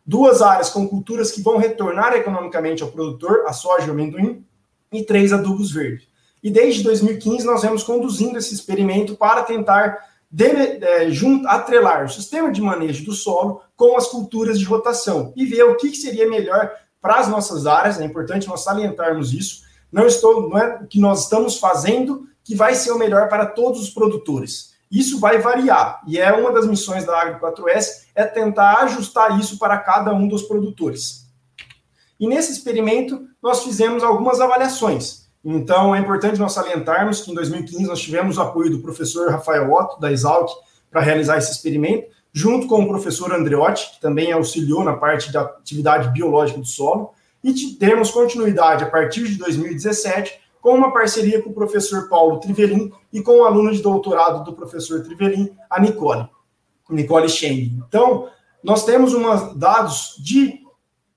Duas 0.04 0.42
áreas 0.42 0.68
com 0.68 0.88
culturas 0.88 1.30
que 1.30 1.40
vão 1.40 1.58
retornar 1.58 2.14
economicamente 2.14 2.82
ao 2.82 2.90
produtor, 2.90 3.44
a 3.46 3.52
soja 3.52 3.86
e 3.86 3.88
o 3.88 3.92
amendoim, 3.92 4.44
e 4.92 5.04
três 5.04 5.32
adubos 5.32 5.70
verdes. 5.70 6.08
E 6.42 6.50
desde 6.50 6.82
2015 6.82 7.46
nós 7.46 7.62
vemos 7.62 7.84
conduzindo 7.84 8.36
esse 8.36 8.52
experimento 8.52 9.14
para 9.14 9.44
tentar 9.44 9.96
de, 10.28 10.44
é, 10.44 11.08
junt, 11.10 11.46
atrelar 11.46 12.04
o 12.04 12.08
sistema 12.08 12.50
de 12.50 12.60
manejo 12.60 13.04
do 13.04 13.12
solo 13.12 13.62
com 13.76 13.96
as 13.96 14.08
culturas 14.08 14.58
de 14.58 14.64
rotação 14.64 15.32
e 15.36 15.46
ver 15.46 15.62
o 15.62 15.76
que, 15.76 15.88
que 15.90 15.96
seria 15.96 16.28
melhor 16.28 16.72
para 17.00 17.20
as 17.20 17.28
nossas 17.28 17.64
áreas. 17.64 18.00
É 18.00 18.04
importante 18.04 18.48
nós 18.48 18.64
salientarmos 18.64 19.32
isso. 19.32 19.62
Não 19.92 20.06
estou, 20.06 20.48
não 20.48 20.58
é 20.58 20.80
o 20.82 20.86
que 20.88 20.98
nós 20.98 21.24
estamos 21.24 21.58
fazendo 21.58 22.28
que 22.50 22.56
vai 22.56 22.74
ser 22.74 22.90
o 22.90 22.98
melhor 22.98 23.28
para 23.28 23.46
todos 23.46 23.80
os 23.80 23.90
produtores. 23.90 24.72
Isso 24.90 25.20
vai 25.20 25.38
variar, 25.38 26.02
e 26.04 26.18
é 26.18 26.32
uma 26.32 26.50
das 26.50 26.66
missões 26.66 27.06
da 27.06 27.16
Agro 27.16 27.38
4S, 27.38 28.06
é 28.12 28.24
tentar 28.24 28.78
ajustar 28.80 29.38
isso 29.38 29.56
para 29.56 29.78
cada 29.78 30.12
um 30.12 30.26
dos 30.26 30.42
produtores. 30.42 31.28
E 32.18 32.26
nesse 32.26 32.50
experimento, 32.50 33.24
nós 33.40 33.62
fizemos 33.62 34.02
algumas 34.02 34.40
avaliações. 34.40 35.28
Então, 35.44 35.94
é 35.94 36.00
importante 36.00 36.40
nós 36.40 36.52
salientarmos 36.52 37.20
que 37.20 37.30
em 37.30 37.34
2015 37.34 37.84
nós 37.84 38.00
tivemos 38.00 38.36
o 38.36 38.42
apoio 38.42 38.68
do 38.68 38.80
professor 38.80 39.30
Rafael 39.30 39.72
Otto, 39.72 40.00
da 40.00 40.10
Exalc, 40.10 40.50
para 40.90 41.00
realizar 41.00 41.38
esse 41.38 41.52
experimento, 41.52 42.08
junto 42.32 42.66
com 42.66 42.82
o 42.82 42.88
professor 42.88 43.32
Andreotti, 43.32 43.92
que 43.92 44.00
também 44.00 44.32
auxiliou 44.32 44.82
na 44.82 44.96
parte 44.96 45.32
da 45.32 45.42
atividade 45.42 46.08
biológica 46.08 46.58
do 46.58 46.66
solo, 46.66 47.12
e 47.44 47.54
temos 47.78 48.10
continuidade 48.10 48.82
a 48.82 48.90
partir 48.90 49.28
de 49.28 49.36
2017 49.36 50.49
com 50.60 50.74
uma 50.74 50.92
parceria 50.92 51.42
com 51.42 51.50
o 51.50 51.54
professor 51.54 52.08
Paulo 52.08 52.38
Trivelin 52.38 52.92
e 53.12 53.22
com 53.22 53.38
o 53.38 53.44
aluno 53.44 53.72
de 53.72 53.82
doutorado 53.82 54.44
do 54.44 54.54
professor 54.54 55.02
Trivelin, 55.02 55.50
a 55.68 55.80
Nicole, 55.80 56.28
Nicole 56.88 57.28
Scheng. 57.28 57.82
Então, 57.88 58.28
nós 58.62 58.84
temos 58.84 59.14
uma, 59.14 59.54
dados 59.54 60.16
de 60.18 60.60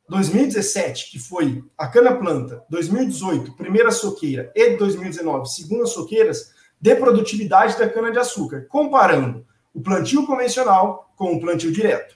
2017, 0.07 1.11
que 1.11 1.19
foi 1.19 1.63
a 1.77 1.87
cana-planta, 1.87 2.63
2018, 2.69 3.53
primeira 3.53 3.91
soqueira, 3.91 4.51
e 4.55 4.77
2019, 4.77 5.49
segunda 5.49 5.85
soqueiras, 5.85 6.51
de 6.79 6.95
produtividade 6.95 7.77
da 7.77 7.89
cana-de-açúcar, 7.89 8.67
comparando 8.69 9.45
o 9.73 9.81
plantio 9.81 10.25
convencional 10.25 11.13
com 11.15 11.33
o 11.33 11.39
plantio 11.39 11.71
direto. 11.71 12.15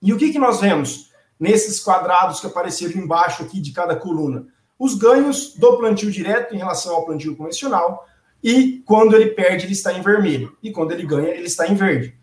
E 0.00 0.12
o 0.12 0.16
que, 0.16 0.30
que 0.30 0.38
nós 0.38 0.60
vemos 0.60 1.10
nesses 1.40 1.80
quadrados 1.80 2.40
que 2.40 2.46
apareceram 2.46 3.00
embaixo 3.00 3.42
aqui 3.42 3.60
de 3.60 3.72
cada 3.72 3.96
coluna? 3.96 4.46
Os 4.78 4.94
ganhos 4.94 5.54
do 5.56 5.76
plantio 5.76 6.10
direto 6.10 6.54
em 6.54 6.58
relação 6.58 6.94
ao 6.94 7.04
plantio 7.04 7.36
convencional, 7.36 8.06
e 8.42 8.82
quando 8.86 9.16
ele 9.16 9.30
perde, 9.30 9.66
ele 9.66 9.72
está 9.72 9.92
em 9.92 10.00
vermelho, 10.00 10.56
e 10.62 10.70
quando 10.70 10.92
ele 10.92 11.04
ganha, 11.04 11.28
ele 11.28 11.46
está 11.46 11.66
em 11.66 11.74
verde. 11.74 12.16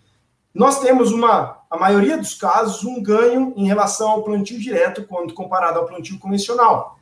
Nós 0.53 0.79
temos 0.79 1.12
uma, 1.12 1.59
a 1.69 1.77
maioria 1.77 2.17
dos 2.17 2.33
casos, 2.33 2.85
um 2.85 3.03
ganho 3.03 3.53
em 3.57 3.67
relação 3.67 4.09
ao 4.09 4.24
plantio 4.24 4.57
direto 4.57 5.03
quando 5.03 5.33
comparado 5.33 5.79
ao 5.79 5.85
plantio 5.85 6.17
convencional. 6.17 6.97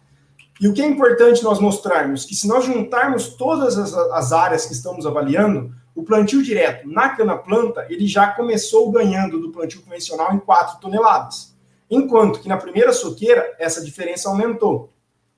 E 0.59 0.67
o 0.67 0.73
que 0.73 0.81
é 0.81 0.87
importante 0.87 1.43
nós 1.43 1.59
mostrarmos 1.59 2.25
que 2.25 2.33
se 2.33 2.47
nós 2.47 2.65
juntarmos 2.65 3.29
todas 3.35 3.77
as, 3.77 3.93
as 3.93 4.31
áreas 4.31 4.65
que 4.65 4.73
estamos 4.73 5.05
avaliando, 5.05 5.71
o 5.95 6.03
plantio 6.03 6.41
direto 6.41 6.87
na 6.87 7.09
cana-planta, 7.09 7.85
ele 7.89 8.07
já 8.07 8.27
começou 8.27 8.91
ganhando 8.91 9.39
do 9.39 9.51
plantio 9.51 9.83
convencional 9.83 10.33
em 10.33 10.39
4 10.39 10.79
toneladas. 10.79 11.55
Enquanto 11.89 12.39
que 12.39 12.49
na 12.49 12.57
primeira 12.57 12.91
soqueira, 12.91 13.55
essa 13.59 13.83
diferença 13.83 14.29
aumentou 14.29 14.92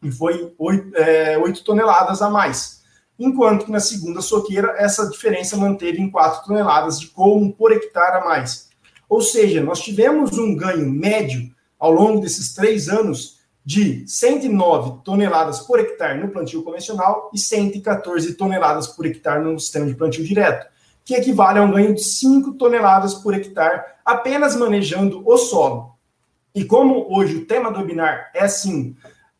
e 0.06 0.12
foi 0.12 0.54
8, 0.58 0.96
é, 0.96 1.38
8 1.38 1.64
toneladas 1.64 2.22
a 2.22 2.30
mais. 2.30 2.84
Enquanto 3.18 3.66
que 3.66 3.72
na 3.72 3.80
segunda 3.80 4.22
soqueira, 4.22 4.76
essa 4.78 5.10
diferença 5.10 5.58
manteve 5.58 6.02
em 6.02 6.12
4 6.12 6.46
toneladas 6.46 7.00
de 7.00 7.08
colmo 7.08 7.54
por 7.54 7.72
hectare 7.72 8.22
a 8.22 8.26
mais. 8.26 8.70
Ou 9.10 9.22
seja, 9.22 9.64
nós 9.64 9.80
tivemos 9.80 10.38
um 10.38 10.56
ganho 10.56 10.90
médio 10.90 11.50
ao 11.80 11.92
longo 11.92 12.20
desses 12.20 12.54
três 12.54 12.90
anos 12.90 13.40
de 13.66 14.06
109 14.08 15.02
toneladas 15.04 15.62
por 15.62 15.80
hectare 15.80 16.20
no 16.20 16.30
plantio 16.30 16.62
convencional 16.62 17.32
e 17.34 17.40
114 17.40 18.36
toneladas 18.36 18.88
por 18.88 19.06
hectare 19.06 19.44
no 19.44 19.60
sistema 19.60 19.88
de 19.88 19.96
plantio 19.96 20.24
direto, 20.24 20.68
que 21.04 21.16
equivale 21.16 21.58
a 21.58 21.64
um 21.64 21.72
ganho 21.72 21.96
de 21.96 22.04
5 22.04 22.54
toneladas 22.54 23.16
por 23.16 23.34
hectare 23.34 23.82
apenas 24.06 24.56
manejando 24.56 25.24
o 25.26 25.38
solo. 25.38 25.96
E 26.54 26.64
como 26.64 27.08
hoje 27.10 27.38
o 27.38 27.46
tema 27.46 27.72
do 27.72 27.80
webinar 27.80 28.30
é 28.36 28.48
sim 28.48 28.96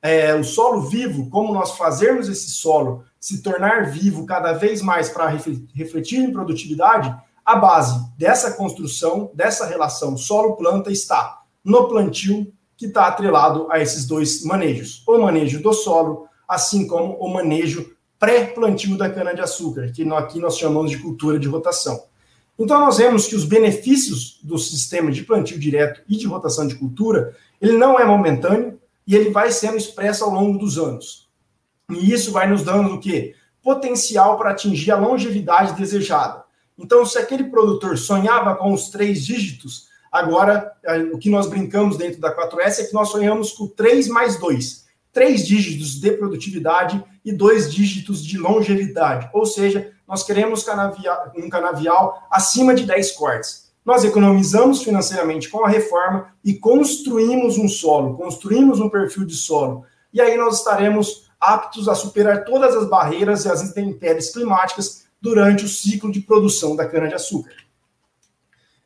é, 0.06 0.36
o 0.36 0.44
solo 0.44 0.82
vivo, 0.82 1.32
como 1.32 1.52
nós 1.52 1.72
fazermos 1.72 2.30
esse 2.30 2.52
solo 2.52 3.04
se 3.20 3.42
tornar 3.42 3.90
vivo 3.90 4.24
cada 4.24 4.54
vez 4.54 4.80
mais 4.80 5.10
para 5.10 5.28
refletir 5.28 6.20
em 6.20 6.32
produtividade, 6.32 7.12
a 7.44 7.56
base 7.56 8.00
dessa 8.16 8.52
construção, 8.52 9.32
dessa 9.34 9.66
relação 9.66 10.16
solo-planta 10.16 10.92
está 10.92 11.42
no 11.64 11.88
plantio 11.88 12.54
que 12.78 12.86
está 12.86 13.08
atrelado 13.08 13.68
a 13.72 13.80
esses 13.80 14.06
dois 14.06 14.44
manejos, 14.44 15.04
o 15.08 15.18
manejo 15.18 15.60
do 15.60 15.74
solo, 15.74 16.28
assim 16.48 16.86
como 16.86 17.16
o 17.16 17.34
manejo 17.34 17.96
pré-plantio 18.20 18.96
da 18.96 19.10
cana-de-açúcar, 19.10 19.92
que 19.92 20.08
aqui 20.14 20.40
nós 20.40 20.56
chamamos 20.56 20.92
de 20.92 21.00
cultura 21.00 21.40
de 21.40 21.48
rotação. 21.48 22.04
Então 22.60 22.80
nós 22.80 22.98
vemos 22.98 23.26
que 23.26 23.36
os 23.36 23.44
benefícios 23.44 24.40
do 24.44 24.60
sistema 24.60 25.12
de 25.12 25.24
plantio 25.24 25.58
direto 25.58 26.04
e 26.08 26.16
de 26.16 26.28
rotação 26.28 26.68
de 26.68 26.76
cultura, 26.76 27.36
ele 27.60 27.76
não 27.76 28.00
é 28.00 28.06
momentâneo, 28.06 28.80
e 29.08 29.16
ele 29.16 29.30
vai 29.30 29.52
sendo 29.52 29.78
expresso 29.78 30.24
ao 30.24 30.32
longo 30.32 30.58
dos 30.58 30.78
anos. 30.78 31.30
E 31.90 32.12
isso 32.12 32.32
vai 32.32 32.50
nos 32.50 32.64
dando 32.64 32.96
o 32.96 33.00
quê? 33.00 33.36
Potencial 33.62 34.38
para 34.38 34.52
atingir 34.52 34.92
a 34.92 34.98
longevidade 34.98 35.74
desejada. 35.74 36.44
Então, 36.78 37.06
se 37.06 37.18
aquele 37.18 37.46
produtor 37.46 37.98
sonhava 37.98 38.56
com 38.56 38.74
os 38.74 38.90
três 38.90 39.26
dígitos, 39.26 39.88
agora 40.12 40.72
é, 40.84 40.98
o 40.98 41.18
que 41.18 41.30
nós 41.30 41.48
brincamos 41.48 41.98
dentro 41.98 42.20
da 42.20 42.36
4S 42.36 42.80
é 42.80 42.84
que 42.86 42.94
nós 42.94 43.10
sonhamos 43.10 43.52
com 43.52 43.68
3 43.68 44.08
mais 44.08 44.38
2. 44.38 44.86
Três 45.14 45.48
dígitos 45.48 46.00
de 46.00 46.12
produtividade 46.12 47.02
e 47.24 47.32
dois 47.32 47.74
dígitos 47.74 48.26
de 48.26 48.38
longevidade. 48.38 49.30
Ou 49.34 49.46
seja, 49.46 49.94
nós 50.06 50.24
queremos 50.24 50.64
canavial, 50.64 51.32
um 51.38 51.50
canavial 51.50 52.28
acima 52.30 52.76
de 52.76 52.84
10 52.84 53.12
cortes 53.14 53.65
nós 53.86 54.04
economizamos 54.04 54.82
financeiramente 54.82 55.48
com 55.48 55.64
a 55.64 55.70
reforma 55.70 56.34
e 56.44 56.56
construímos 56.56 57.58
um 57.58 57.70
solo, 57.70 58.18
construímos 58.18 58.80
um 58.80 58.90
perfil 58.90 59.26
de 59.26 59.36
solo. 59.36 59.86
E 60.12 60.20
aí 60.20 60.36
nós 60.36 60.58
estaremos 60.58 61.30
aptos 61.40 61.88
a 61.88 61.94
superar 61.94 62.44
todas 62.44 62.76
as 62.76 62.90
barreiras 62.90 63.46
e 63.46 63.50
as 63.50 63.62
intempéries 63.62 64.32
climáticas 64.34 65.06
durante 65.22 65.66
o 65.66 65.70
ciclo 65.70 66.12
de 66.12 66.22
produção 66.22 66.76
da 66.76 66.88
cana-de-açúcar. 66.88 67.54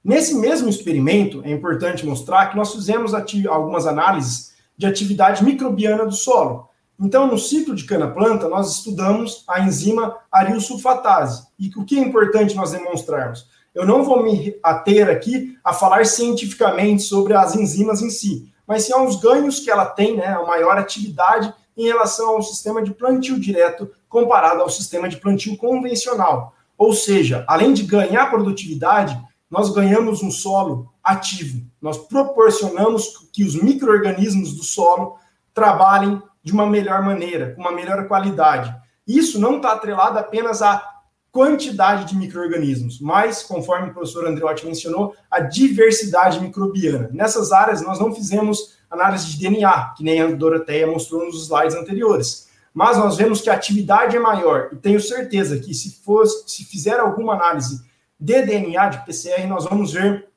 Nesse 0.03 0.35
mesmo 0.35 0.69
experimento, 0.69 1.41
é 1.43 1.51
importante 1.51 2.05
mostrar 2.05 2.47
que 2.47 2.57
nós 2.57 2.73
fizemos 2.73 3.13
algumas 3.47 3.85
análises 3.85 4.53
de 4.77 4.85
atividade 4.85 5.43
microbiana 5.43 6.05
do 6.05 6.11
solo. 6.11 6.69
Então, 6.99 7.27
no 7.27 7.37
ciclo 7.37 7.75
de 7.75 7.85
cana-planta, 7.85 8.49
nós 8.49 8.77
estudamos 8.77 9.43
a 9.47 9.61
enzima 9.61 10.17
arilsulfatase. 10.31 11.47
E 11.57 11.69
o 11.75 11.85
que 11.85 11.97
é 11.97 12.01
importante 12.01 12.55
nós 12.55 12.71
demonstrarmos? 12.71 13.47
Eu 13.73 13.85
não 13.85 14.03
vou 14.03 14.23
me 14.23 14.55
ater 14.63 15.09
aqui 15.09 15.57
a 15.63 15.73
falar 15.73 16.05
cientificamente 16.05 17.03
sobre 17.03 17.33
as 17.33 17.55
enzimas 17.55 18.01
em 18.01 18.09
si, 18.09 18.51
mas 18.67 18.83
sim 18.83 18.93
aos 18.93 19.15
ganhos 19.15 19.59
que 19.59 19.69
ela 19.69 19.85
tem, 19.85 20.17
né, 20.17 20.27
a 20.27 20.45
maior 20.45 20.77
atividade 20.77 21.53
em 21.77 21.85
relação 21.85 22.29
ao 22.29 22.41
sistema 22.41 22.81
de 22.81 22.93
plantio 22.93 23.39
direto 23.39 23.89
comparado 24.07 24.61
ao 24.61 24.69
sistema 24.69 25.07
de 25.07 25.17
plantio 25.17 25.55
convencional. 25.55 26.53
Ou 26.77 26.93
seja, 26.93 27.45
além 27.47 27.73
de 27.73 27.83
ganhar 27.83 28.29
produtividade, 28.29 29.19
nós 29.49 29.69
ganhamos 29.69 30.21
um 30.21 30.31
solo 30.31 30.91
ativo. 31.03 31.61
Nós 31.81 31.97
proporcionamos 31.97 33.29
que 33.31 33.43
os 33.43 33.55
micro-organismos 33.55 34.53
do 34.55 34.63
solo 34.63 35.17
trabalhem 35.53 36.21
de 36.43 36.51
uma 36.51 36.65
melhor 36.65 37.01
maneira, 37.01 37.53
com 37.53 37.61
uma 37.61 37.71
melhor 37.71 38.07
qualidade. 38.07 38.73
Isso 39.07 39.39
não 39.39 39.57
está 39.57 39.73
atrelado 39.73 40.19
apenas 40.19 40.61
a 40.61 40.83
quantidade 41.31 42.05
de 42.05 42.17
micro-organismos, 42.17 42.99
mas, 42.99 43.43
conforme 43.43 43.89
o 43.89 43.93
professor 43.93 44.25
Andreotti 44.27 44.65
mencionou, 44.65 45.15
a 45.29 45.39
diversidade 45.39 46.39
microbiana. 46.39 47.09
Nessas 47.13 47.51
áreas, 47.51 47.81
nós 47.81 47.99
não 47.99 48.13
fizemos 48.13 48.77
análise 48.89 49.27
de 49.27 49.37
DNA, 49.37 49.93
que 49.95 50.03
nem 50.03 50.21
a 50.21 50.27
Doroteia 50.27 50.87
mostrou 50.87 51.25
nos 51.25 51.43
slides 51.43 51.75
anteriores. 51.75 52.49
Mas 52.73 52.97
nós 52.97 53.17
vemos 53.17 53.41
que 53.41 53.49
a 53.49 53.53
atividade 53.53 54.15
é 54.15 54.19
maior, 54.19 54.69
e 54.71 54.75
tenho 54.75 54.99
certeza 54.99 55.59
que 55.59 55.73
se, 55.73 56.01
for, 56.03 56.25
se 56.25 56.63
fizer 56.63 56.99
alguma 56.99 57.33
análise 57.33 57.83
de 58.19 58.41
DNA, 58.41 58.89
de 58.89 59.05
PCR, 59.05 59.47
nós 59.47 59.65
vamos 59.65 59.93
ver 59.93 60.27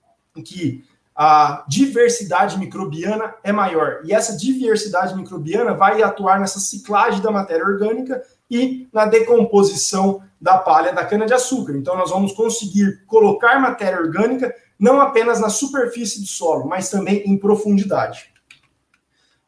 que 0.44 0.84
a 1.14 1.64
diversidade 1.68 2.58
microbiana 2.58 3.34
é 3.44 3.52
maior. 3.52 4.00
E 4.04 4.12
essa 4.12 4.36
diversidade 4.36 5.14
microbiana 5.14 5.74
vai 5.74 6.02
atuar 6.02 6.40
nessa 6.40 6.58
ciclagem 6.58 7.20
da 7.20 7.30
matéria 7.30 7.64
orgânica 7.64 8.22
e 8.50 8.88
na 8.92 9.04
decomposição 9.04 10.22
da 10.40 10.58
palha 10.58 10.92
da 10.92 11.04
cana-de-açúcar. 11.04 11.76
Então, 11.76 11.96
nós 11.96 12.10
vamos 12.10 12.32
conseguir 12.32 13.04
colocar 13.06 13.60
matéria 13.60 14.00
orgânica 14.00 14.54
não 14.78 15.00
apenas 15.00 15.40
na 15.40 15.48
superfície 15.48 16.20
do 16.20 16.26
solo, 16.26 16.66
mas 16.66 16.90
também 16.90 17.22
em 17.24 17.38
profundidade. 17.38 18.32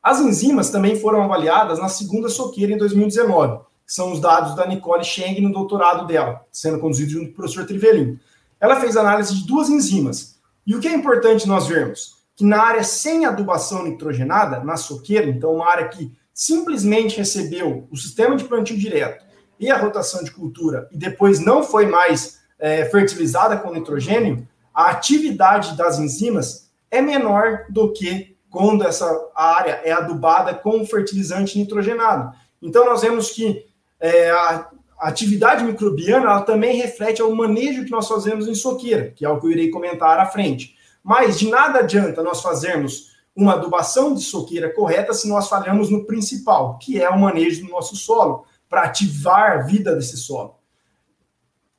As 0.00 0.20
enzimas 0.20 0.70
também 0.70 0.96
foram 1.00 1.22
avaliadas 1.22 1.78
na 1.78 1.88
segunda 1.88 2.28
soqueira 2.28 2.72
em 2.72 2.78
2019, 2.78 3.64
que 3.86 3.92
são 3.92 4.12
os 4.12 4.20
dados 4.20 4.54
da 4.54 4.66
Nicole 4.66 5.02
Scheng 5.02 5.40
no 5.40 5.52
doutorado 5.52 6.06
dela, 6.06 6.44
sendo 6.52 6.78
conduzido 6.78 7.10
junto 7.10 7.26
com 7.26 7.32
o 7.32 7.34
professor 7.34 7.66
Trivelin. 7.66 8.20
Ela 8.60 8.80
fez 8.80 8.96
análise 8.96 9.34
de 9.34 9.46
duas 9.46 9.68
enzimas. 9.68 10.33
E 10.66 10.74
o 10.74 10.80
que 10.80 10.88
é 10.88 10.92
importante 10.92 11.46
nós 11.46 11.66
vermos? 11.66 12.24
Que 12.36 12.44
na 12.44 12.62
área 12.62 12.82
sem 12.82 13.24
adubação 13.24 13.84
nitrogenada, 13.84 14.62
na 14.64 14.76
soqueira, 14.76 15.26
então 15.26 15.54
uma 15.54 15.70
área 15.70 15.88
que 15.88 16.12
simplesmente 16.32 17.16
recebeu 17.16 17.86
o 17.90 17.96
sistema 17.96 18.36
de 18.36 18.44
plantio 18.44 18.76
direto 18.76 19.24
e 19.58 19.70
a 19.70 19.78
rotação 19.78 20.24
de 20.24 20.32
cultura 20.32 20.88
e 20.90 20.98
depois 20.98 21.38
não 21.38 21.62
foi 21.62 21.86
mais 21.86 22.40
é, 22.58 22.84
fertilizada 22.86 23.56
com 23.56 23.72
nitrogênio, 23.72 24.46
a 24.72 24.90
atividade 24.90 25.76
das 25.76 25.98
enzimas 25.98 26.70
é 26.90 27.00
menor 27.00 27.66
do 27.68 27.92
que 27.92 28.36
quando 28.50 28.84
essa 28.84 29.06
área 29.34 29.80
é 29.84 29.92
adubada 29.92 30.54
com 30.54 30.84
fertilizante 30.86 31.58
nitrogenado. 31.58 32.34
Então, 32.62 32.84
nós 32.84 33.02
vemos 33.02 33.30
que 33.30 33.66
é, 34.00 34.30
a, 34.30 34.68
atividade 35.08 35.64
microbiana 35.64 36.26
ela 36.26 36.42
também 36.42 36.76
reflete 36.76 37.22
o 37.22 37.34
manejo 37.34 37.84
que 37.84 37.90
nós 37.90 38.08
fazemos 38.08 38.48
em 38.48 38.54
soqueira, 38.54 39.10
que 39.10 39.24
é 39.24 39.28
o 39.28 39.38
que 39.38 39.46
eu 39.46 39.50
irei 39.50 39.70
comentar 39.70 40.18
à 40.18 40.26
frente. 40.26 40.76
Mas 41.02 41.38
de 41.38 41.50
nada 41.50 41.80
adianta 41.80 42.22
nós 42.22 42.40
fazermos 42.40 43.14
uma 43.36 43.54
adubação 43.54 44.14
de 44.14 44.22
soqueira 44.22 44.72
correta 44.72 45.12
se 45.12 45.28
nós 45.28 45.48
falhamos 45.48 45.90
no 45.90 46.04
principal, 46.04 46.78
que 46.78 47.00
é 47.00 47.10
o 47.10 47.18
manejo 47.18 47.64
do 47.64 47.70
nosso 47.70 47.96
solo, 47.96 48.44
para 48.68 48.84
ativar 48.84 49.58
a 49.58 49.62
vida 49.62 49.94
desse 49.94 50.16
solo. 50.16 50.56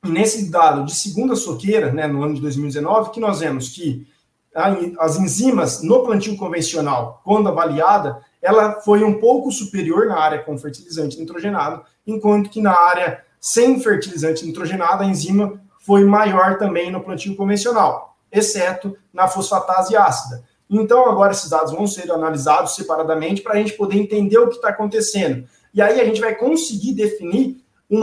E 0.04 0.08
nesse 0.08 0.50
dado 0.50 0.84
de 0.84 0.94
segunda 0.94 1.34
soqueira, 1.34 1.92
né, 1.92 2.06
no 2.06 2.22
ano 2.22 2.34
de 2.34 2.40
2019, 2.40 3.10
que 3.10 3.20
nós 3.20 3.40
vemos 3.40 3.70
que 3.70 4.06
as 4.98 5.18
enzimas 5.18 5.82
no 5.82 6.02
plantio 6.04 6.36
convencional, 6.36 7.20
quando 7.24 7.48
avaliada, 7.48 8.22
ela 8.46 8.80
foi 8.80 9.02
um 9.02 9.18
pouco 9.18 9.50
superior 9.50 10.06
na 10.06 10.16
área 10.16 10.38
com 10.38 10.56
fertilizante 10.56 11.18
nitrogenado, 11.18 11.82
enquanto 12.06 12.48
que 12.48 12.62
na 12.62 12.70
área 12.70 13.24
sem 13.40 13.80
fertilizante 13.80 14.46
nitrogenado, 14.46 15.02
a 15.02 15.06
enzima 15.06 15.60
foi 15.80 16.04
maior 16.04 16.56
também 16.56 16.88
no 16.88 17.02
plantio 17.02 17.34
convencional, 17.34 18.16
exceto 18.30 18.96
na 19.12 19.26
fosfatase 19.26 19.96
ácida. 19.96 20.44
Então, 20.70 21.10
agora 21.10 21.32
esses 21.32 21.50
dados 21.50 21.72
vão 21.72 21.88
ser 21.88 22.08
analisados 22.10 22.76
separadamente 22.76 23.42
para 23.42 23.54
a 23.54 23.56
gente 23.56 23.72
poder 23.72 23.98
entender 23.98 24.38
o 24.38 24.48
que 24.48 24.56
está 24.56 24.68
acontecendo. 24.68 25.44
E 25.74 25.82
aí 25.82 26.00
a 26.00 26.04
gente 26.04 26.20
vai 26.20 26.34
conseguir 26.36 26.92
definir 26.92 27.64
um 27.90 28.02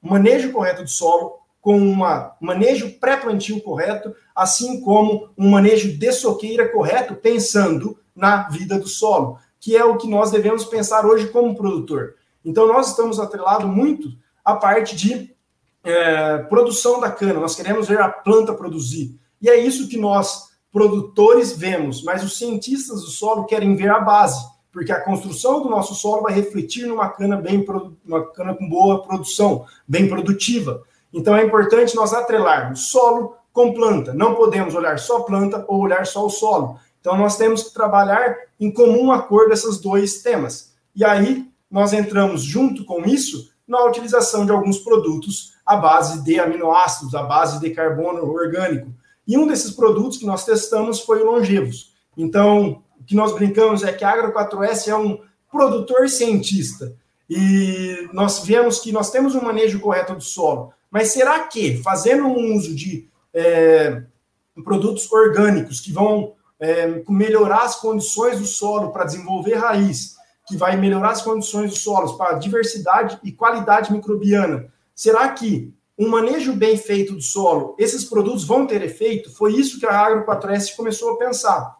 manejo 0.00 0.52
correto 0.52 0.84
do 0.84 0.88
solo, 0.88 1.40
com 1.60 1.76
um 1.76 1.96
manejo 2.40 2.98
pré-plantio 3.00 3.60
correto, 3.60 4.14
assim 4.34 4.80
como 4.80 5.30
um 5.36 5.50
manejo 5.50 5.98
de 5.98 6.12
soqueira 6.12 6.68
correto, 6.68 7.14
pensando 7.16 7.98
na 8.14 8.48
vida 8.48 8.78
do 8.78 8.88
solo, 8.88 9.38
que 9.60 9.76
é 9.76 9.84
o 9.84 9.96
que 9.96 10.08
nós 10.08 10.30
devemos 10.30 10.64
pensar 10.64 11.04
hoje 11.04 11.28
como 11.28 11.54
produtor. 11.54 12.14
Então, 12.44 12.66
nós 12.66 12.88
estamos 12.88 13.20
atrelados 13.20 13.68
muito 13.68 14.08
à 14.44 14.56
parte 14.56 14.96
de 14.96 15.34
é, 15.84 16.38
produção 16.38 17.00
da 17.00 17.10
cana, 17.10 17.40
nós 17.40 17.54
queremos 17.54 17.88
ver 17.88 18.00
a 18.00 18.08
planta 18.08 18.54
produzir. 18.54 19.18
E 19.40 19.48
é 19.48 19.58
isso 19.58 19.88
que 19.88 19.96
nós 19.96 20.50
produtores 20.72 21.56
vemos, 21.56 22.02
mas 22.02 22.22
os 22.22 22.38
cientistas 22.38 23.02
do 23.02 23.10
solo 23.10 23.44
querem 23.44 23.74
ver 23.74 23.90
a 23.90 24.00
base, 24.00 24.40
porque 24.72 24.92
a 24.92 25.02
construção 25.02 25.62
do 25.62 25.68
nosso 25.68 25.94
solo 25.94 26.22
vai 26.22 26.32
refletir 26.32 26.86
numa 26.86 27.08
cana 27.08 27.36
bem 27.36 27.64
uma 28.06 28.30
cana 28.32 28.54
com 28.54 28.68
boa 28.68 29.02
produção, 29.02 29.64
bem 29.86 30.08
produtiva. 30.08 30.82
Então 31.12 31.34
é 31.36 31.44
importante 31.44 31.96
nós 31.96 32.12
atrelarmos 32.12 32.90
solo 32.90 33.34
com 33.52 33.72
planta. 33.72 34.14
Não 34.14 34.34
podemos 34.34 34.74
olhar 34.74 34.98
só 34.98 35.20
planta 35.20 35.64
ou 35.66 35.80
olhar 35.80 36.06
só 36.06 36.24
o 36.24 36.30
solo. 36.30 36.78
Então 37.00 37.16
nós 37.16 37.36
temos 37.36 37.64
que 37.64 37.74
trabalhar 37.74 38.36
em 38.58 38.70
comum 38.70 39.10
acordo 39.10 39.52
esses 39.52 39.78
dois 39.78 40.22
temas. 40.22 40.74
E 40.94 41.04
aí 41.04 41.48
nós 41.70 41.92
entramos 41.92 42.42
junto 42.42 42.84
com 42.84 43.04
isso 43.04 43.50
na 43.66 43.84
utilização 43.84 44.44
de 44.44 44.52
alguns 44.52 44.78
produtos 44.78 45.54
à 45.64 45.76
base 45.76 46.24
de 46.24 46.38
aminoácidos, 46.40 47.14
à 47.14 47.22
base 47.22 47.60
de 47.60 47.70
carbono 47.70 48.28
orgânico, 48.28 48.92
e 49.26 49.38
um 49.38 49.46
desses 49.46 49.70
produtos 49.70 50.18
que 50.18 50.26
nós 50.26 50.44
testamos 50.44 51.00
foi 51.00 51.22
o 51.22 51.26
Longevos. 51.26 51.94
Então, 52.16 52.82
o 52.98 53.04
que 53.04 53.14
nós 53.14 53.32
brincamos 53.32 53.84
é 53.84 53.92
que 53.92 54.04
a 54.04 54.10
Agro 54.10 54.32
4S 54.32 54.88
é 54.88 54.96
um 54.96 55.20
produtor 55.48 56.08
cientista. 56.08 56.96
E 57.28 58.08
nós 58.12 58.44
vemos 58.44 58.80
que 58.80 58.90
nós 58.90 59.12
temos 59.12 59.36
um 59.36 59.42
manejo 59.42 59.78
correto 59.78 60.16
do 60.16 60.20
solo. 60.20 60.72
Mas 60.90 61.12
será 61.12 61.38
que, 61.44 61.76
fazendo 61.76 62.26
um 62.26 62.56
uso 62.56 62.74
de 62.74 63.08
é, 63.32 64.02
produtos 64.64 65.10
orgânicos 65.12 65.78
que 65.78 65.92
vão 65.92 66.32
é, 66.60 67.02
melhorar 67.08 67.62
as 67.62 67.76
condições 67.76 68.38
do 68.38 68.46
solo 68.46 68.92
para 68.92 69.04
desenvolver 69.04 69.54
raiz, 69.54 70.16
que 70.46 70.56
vai 70.56 70.76
melhorar 70.76 71.10
as 71.10 71.22
condições 71.22 71.70
dos 71.70 71.80
solos 71.80 72.12
para 72.12 72.34
diversidade 72.34 73.18
e 73.24 73.32
qualidade 73.32 73.92
microbiana, 73.92 74.70
será 74.94 75.28
que 75.30 75.72
um 75.98 76.08
manejo 76.08 76.54
bem 76.54 76.76
feito 76.76 77.14
do 77.14 77.22
solo, 77.22 77.74
esses 77.78 78.04
produtos 78.04 78.44
vão 78.44 78.66
ter 78.66 78.82
efeito? 78.82 79.32
Foi 79.32 79.52
isso 79.54 79.78
que 79.78 79.86
a 79.86 79.98
Agro 79.98 80.26
4S 80.26 80.74
começou 80.74 81.12
a 81.12 81.18
pensar. 81.18 81.76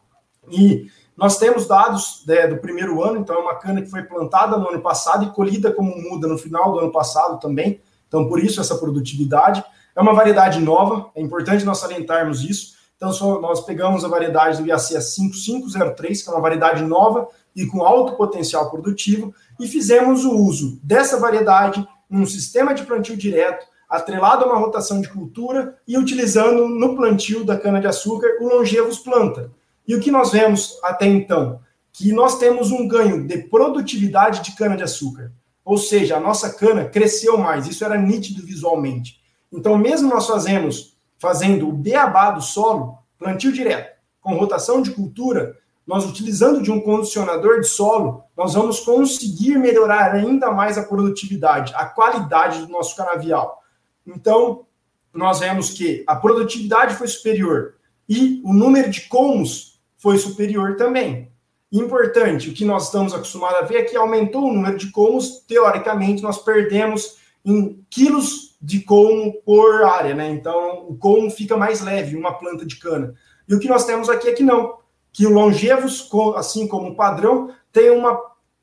E 0.51 0.87
nós 1.17 1.39
temos 1.39 1.67
dados 1.67 2.23
né, 2.27 2.47
do 2.47 2.59
primeiro 2.59 3.03
ano, 3.03 3.21
então 3.21 3.37
é 3.37 3.39
uma 3.39 3.55
cana 3.55 3.83
que 3.83 3.91
foi 3.91 4.03
plantada 4.03 4.57
no 4.57 4.69
ano 4.69 4.81
passado 4.81 5.25
e 5.25 5.31
colhida 5.31 5.73
como 5.73 5.95
muda 5.97 6.27
no 6.27 6.39
final 6.39 6.73
do 6.73 6.79
ano 6.79 6.93
passado 6.93 7.39
também. 7.39 7.81
Então, 8.09 8.29
por 8.29 8.43
isso 8.43 8.61
essa 8.61 8.77
produtividade. 8.77 9.65
É 9.95 10.01
uma 10.01 10.15
variedade 10.15 10.61
nova, 10.61 11.11
é 11.15 11.21
importante 11.21 11.65
nós 11.65 11.79
salientarmos 11.79 12.43
isso. 12.43 12.75
Então, 13.03 13.41
nós 13.41 13.63
pegamos 13.63 14.05
a 14.05 14.09
variedade 14.09 14.61
do 14.61 14.69
IAC 14.69 15.01
5503, 15.01 16.23
que 16.23 16.29
é 16.29 16.33
uma 16.33 16.43
variedade 16.43 16.83
nova 16.83 17.29
e 17.57 17.65
com 17.65 17.83
alto 17.83 18.15
potencial 18.15 18.71
produtivo, 18.71 19.35
e 19.59 19.67
fizemos 19.67 20.27
o 20.27 20.37
uso 20.37 20.79
dessa 20.83 21.19
variedade 21.19 21.87
num 22.11 22.27
sistema 22.27 22.75
de 22.75 22.85
plantio 22.85 23.17
direto, 23.17 23.65
atrelado 23.89 24.45
a 24.45 24.49
uma 24.49 24.59
rotação 24.59 25.01
de 25.01 25.09
cultura 25.09 25.79
e 25.89 25.97
utilizando 25.97 26.69
no 26.69 26.95
plantio 26.95 27.43
da 27.43 27.59
cana-de-açúcar 27.59 28.37
o 28.39 28.49
longevos 28.49 28.99
planta. 28.99 29.51
E 29.89 29.95
o 29.95 30.01
que 30.01 30.11
nós 30.11 30.31
vemos 30.31 30.79
até 30.83 31.07
então? 31.07 31.59
Que 31.95 32.13
nós 32.13 32.39
temos 32.39 32.71
um 32.71 32.87
ganho 32.87 33.27
de 33.27 33.39
produtividade 33.45 34.43
de 34.43 34.55
cana-de-açúcar. 34.55 35.33
Ou 35.65 35.79
seja, 35.79 36.19
a 36.19 36.21
nossa 36.21 36.51
cana 36.51 36.85
cresceu 36.85 37.39
mais, 37.39 37.67
isso 37.67 37.83
era 37.83 37.97
nítido 37.97 38.45
visualmente. 38.45 39.21
Então, 39.51 39.79
mesmo 39.79 40.11
nós 40.11 40.27
fazemos, 40.27 41.00
fazendo 41.21 41.69
o 41.69 41.73
beabá 41.73 42.31
do 42.31 42.41
solo, 42.41 42.99
plantio 43.19 43.53
direto, 43.53 43.95
com 44.23 44.37
rotação 44.37 44.81
de 44.81 44.91
cultura, 44.93 45.57
nós 45.87 46.07
utilizando 46.07 46.63
de 46.63 46.71
um 46.71 46.81
condicionador 46.81 47.61
de 47.61 47.67
solo, 47.69 48.25
nós 48.35 48.55
vamos 48.55 48.81
conseguir 48.81 49.59
melhorar 49.59 50.15
ainda 50.15 50.51
mais 50.51 50.79
a 50.79 50.83
produtividade, 50.83 51.75
a 51.77 51.85
qualidade 51.85 52.61
do 52.61 52.73
nosso 52.73 52.97
canavial. 52.97 53.63
Então, 54.07 54.65
nós 55.13 55.41
vemos 55.41 55.71
que 55.71 56.03
a 56.07 56.17
produtividade 56.17 56.95
foi 56.95 57.09
superior 57.09 57.75
e 58.09 58.41
o 58.45 58.55
número 58.55 58.89
de 58.89 59.03
comos 59.03 59.79
foi 59.99 60.17
superior 60.17 60.77
também. 60.77 61.31
Importante, 61.71 62.49
o 62.49 62.55
que 62.55 62.65
nós 62.65 62.87
estamos 62.87 63.13
acostumados 63.13 63.59
a 63.59 63.65
ver 63.65 63.77
é 63.77 63.83
que 63.83 63.97
aumentou 63.97 64.45
o 64.45 64.53
número 64.53 64.79
de 64.79 64.91
comos, 64.91 65.41
teoricamente, 65.47 66.23
nós 66.23 66.39
perdemos 66.39 67.17
em 67.45 67.85
quilos 67.91 68.50
de 68.61 68.81
como 68.81 69.33
por 69.43 69.83
área, 69.85 70.15
né? 70.15 70.31
Então, 70.31 70.87
o 70.89 70.97
como 70.97 71.31
fica 71.31 71.57
mais 71.57 71.81
leve, 71.81 72.17
uma 72.17 72.35
planta 72.35 72.67
de 72.67 72.77
cana. 72.77 73.15
E 73.49 73.55
o 73.55 73.59
que 73.59 73.69
nós 73.69 73.87
temos 73.87 74.09
aqui 74.09 74.29
é 74.29 74.33
que 74.33 74.43
não, 74.43 74.79
que 75.13 75.27
o 75.27 75.33
longevos, 75.33 76.09
assim 76.37 76.69
como 76.69 76.91
o 76.91 76.95
padrão, 76.95 77.55
tem 77.73 77.91
uma, 77.91 78.21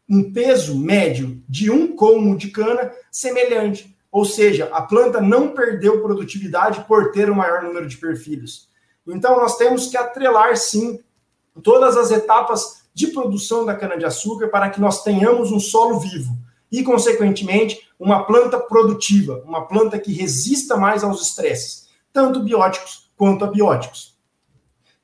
um 0.07 0.31
peso 0.31 0.77
médio 0.77 1.41
de 1.49 1.71
um 1.71 1.95
como 1.95 2.37
de 2.37 2.49
cana 2.49 2.91
semelhante. 3.11 3.95
Ou 4.11 4.23
seja, 4.23 4.69
a 4.71 4.81
planta 4.81 5.19
não 5.19 5.49
perdeu 5.49 6.01
produtividade 6.01 6.85
por 6.87 7.11
ter 7.11 7.29
o 7.29 7.33
um 7.33 7.35
maior 7.35 7.63
número 7.63 7.87
de 7.87 7.97
perfilhos. 7.97 8.69
Então, 9.07 9.37
nós 9.37 9.57
temos 9.57 9.87
que 9.87 9.97
atrelar, 9.97 10.55
sim, 10.57 10.99
todas 11.63 11.97
as 11.97 12.11
etapas 12.11 12.87
de 12.93 13.07
produção 13.07 13.65
da 13.65 13.75
cana-de-açúcar 13.75 14.49
para 14.49 14.69
que 14.69 14.79
nós 14.79 15.03
tenhamos 15.03 15.51
um 15.51 15.59
solo 15.59 15.99
vivo 15.99 16.37
e, 16.71 16.83
consequentemente, 16.83 17.89
uma 17.99 18.23
planta 18.23 18.59
produtiva, 18.59 19.41
uma 19.45 19.65
planta 19.65 19.97
que 19.99 20.13
resista 20.13 20.75
mais 20.77 21.03
aos 21.03 21.21
estresses, 21.21 21.87
tanto 22.11 22.41
bióticos 22.41 23.09
quanto 23.15 23.45
abióticos. 23.45 24.17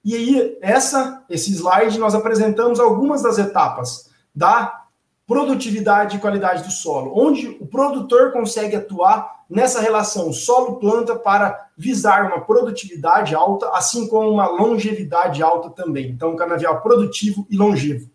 E 0.04 0.16
aí, 0.16 0.58
essa, 0.62 1.24
esse 1.30 1.52
slide, 1.52 1.98
nós 1.98 2.14
apresentamos 2.14 2.80
algumas 2.80 3.24
das 3.24 3.38
etapas 3.38 4.10
da 4.36 4.84
produtividade 5.26 6.18
e 6.18 6.20
qualidade 6.20 6.64
do 6.64 6.72
solo, 6.72 7.14
onde 7.16 7.48
o 7.62 7.66
produtor 7.66 8.34
consegue 8.34 8.76
atuar 8.76 9.44
nessa 9.50 9.80
relação 9.80 10.34
solo-planta 10.34 11.16
para 11.16 11.70
visar 11.78 12.26
uma 12.26 12.42
produtividade 12.42 13.34
alta, 13.34 13.70
assim 13.70 14.08
como 14.08 14.30
uma 14.30 14.48
longevidade 14.48 15.42
alta 15.42 15.70
também. 15.70 16.10
Então, 16.10 16.32
um 16.32 16.36
canavial 16.36 16.82
produtivo 16.82 17.48
e 17.50 17.56
longevo. 17.56 18.10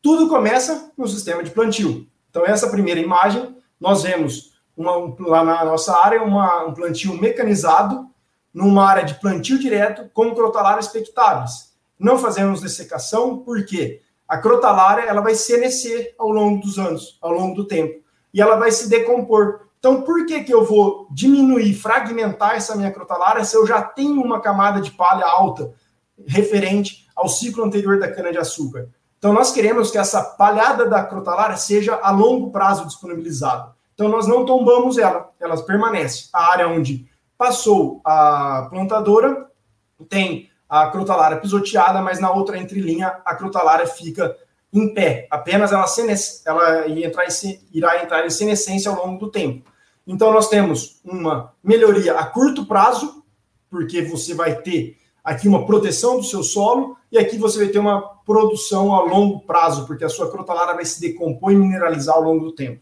Tudo 0.00 0.28
começa 0.28 0.92
no 0.96 1.08
sistema 1.08 1.42
de 1.42 1.50
plantio. 1.50 2.06
Então, 2.32 2.44
essa 2.44 2.68
primeira 2.68 2.98
imagem, 2.98 3.56
nós 3.78 4.02
vemos 4.02 4.54
uma, 4.76 5.14
lá 5.20 5.44
na 5.44 5.64
nossa 5.64 5.96
área 5.96 6.20
uma, 6.20 6.64
um 6.64 6.74
plantio 6.74 7.14
mecanizado, 7.20 8.08
numa 8.52 8.84
área 8.84 9.04
de 9.04 9.14
plantio 9.14 9.58
direto 9.58 10.10
com 10.12 10.34
crotalários 10.34 10.86
expectáveis. 10.86 11.72
Não 11.96 12.18
fazemos 12.18 12.60
dessecação, 12.60 13.38
por 13.38 13.64
quê? 13.64 14.02
a 14.32 14.38
crotalária 14.38 15.02
ela 15.02 15.20
vai 15.20 15.34
senescer 15.34 16.14
ao 16.18 16.30
longo 16.30 16.62
dos 16.62 16.78
anos, 16.78 17.18
ao 17.20 17.30
longo 17.32 17.54
do 17.54 17.66
tempo, 17.66 18.02
e 18.32 18.40
ela 18.40 18.56
vai 18.56 18.72
se 18.72 18.88
decompor. 18.88 19.66
Então, 19.78 20.00
por 20.00 20.24
que, 20.24 20.42
que 20.42 20.54
eu 20.54 20.64
vou 20.64 21.06
diminuir, 21.10 21.74
fragmentar 21.74 22.54
essa 22.54 22.74
minha 22.74 22.90
crotalária 22.90 23.44
se 23.44 23.54
eu 23.54 23.66
já 23.66 23.82
tenho 23.82 24.22
uma 24.22 24.40
camada 24.40 24.80
de 24.80 24.90
palha 24.92 25.26
alta 25.26 25.74
referente 26.26 27.06
ao 27.14 27.28
ciclo 27.28 27.62
anterior 27.62 27.98
da 27.98 28.10
cana-de-açúcar? 28.10 28.88
Então, 29.22 29.32
nós 29.32 29.52
queremos 29.52 29.92
que 29.92 29.98
essa 29.98 30.20
palhada 30.20 30.84
da 30.84 31.04
crotalária 31.04 31.56
seja 31.56 31.94
a 32.02 32.10
longo 32.10 32.50
prazo 32.50 32.88
disponibilizada. 32.88 33.70
Então, 33.94 34.08
nós 34.08 34.26
não 34.26 34.44
tombamos 34.44 34.98
ela, 34.98 35.30
ela 35.38 35.56
permanece. 35.62 36.28
A 36.32 36.50
área 36.50 36.66
onde 36.66 37.08
passou 37.38 38.00
a 38.04 38.66
plantadora 38.68 39.46
tem 40.08 40.50
a 40.68 40.88
crotalária 40.88 41.36
pisoteada, 41.36 42.02
mas 42.02 42.18
na 42.18 42.32
outra 42.32 42.58
entrelinha 42.58 43.20
a 43.24 43.36
crotalária 43.36 43.86
fica 43.86 44.36
em 44.72 44.92
pé. 44.92 45.28
Apenas 45.30 45.70
ela, 45.70 45.86
ela 46.44 46.88
entrar 46.88 47.24
em, 47.24 47.60
irá 47.72 48.02
entrar 48.02 48.26
em 48.26 48.30
senescência 48.30 48.90
ao 48.90 49.06
longo 49.06 49.20
do 49.20 49.30
tempo. 49.30 49.70
Então, 50.04 50.32
nós 50.32 50.48
temos 50.48 51.00
uma 51.04 51.52
melhoria 51.62 52.18
a 52.18 52.26
curto 52.26 52.66
prazo, 52.66 53.22
porque 53.70 54.02
você 54.02 54.34
vai 54.34 54.56
ter 54.56 54.98
aqui 55.22 55.46
uma 55.46 55.64
proteção 55.64 56.16
do 56.16 56.24
seu 56.24 56.42
solo, 56.42 56.96
e 57.12 57.18
aqui 57.18 57.36
você 57.36 57.58
vai 57.58 57.68
ter 57.68 57.78
uma 57.78 58.00
produção 58.24 58.94
a 58.94 59.02
longo 59.02 59.40
prazo, 59.40 59.86
porque 59.86 60.02
a 60.02 60.08
sua 60.08 60.30
crotalara 60.30 60.72
vai 60.72 60.86
se 60.86 60.98
decompor 60.98 61.52
e 61.52 61.56
mineralizar 61.56 62.16
ao 62.16 62.22
longo 62.22 62.46
do 62.46 62.52
tempo. 62.52 62.80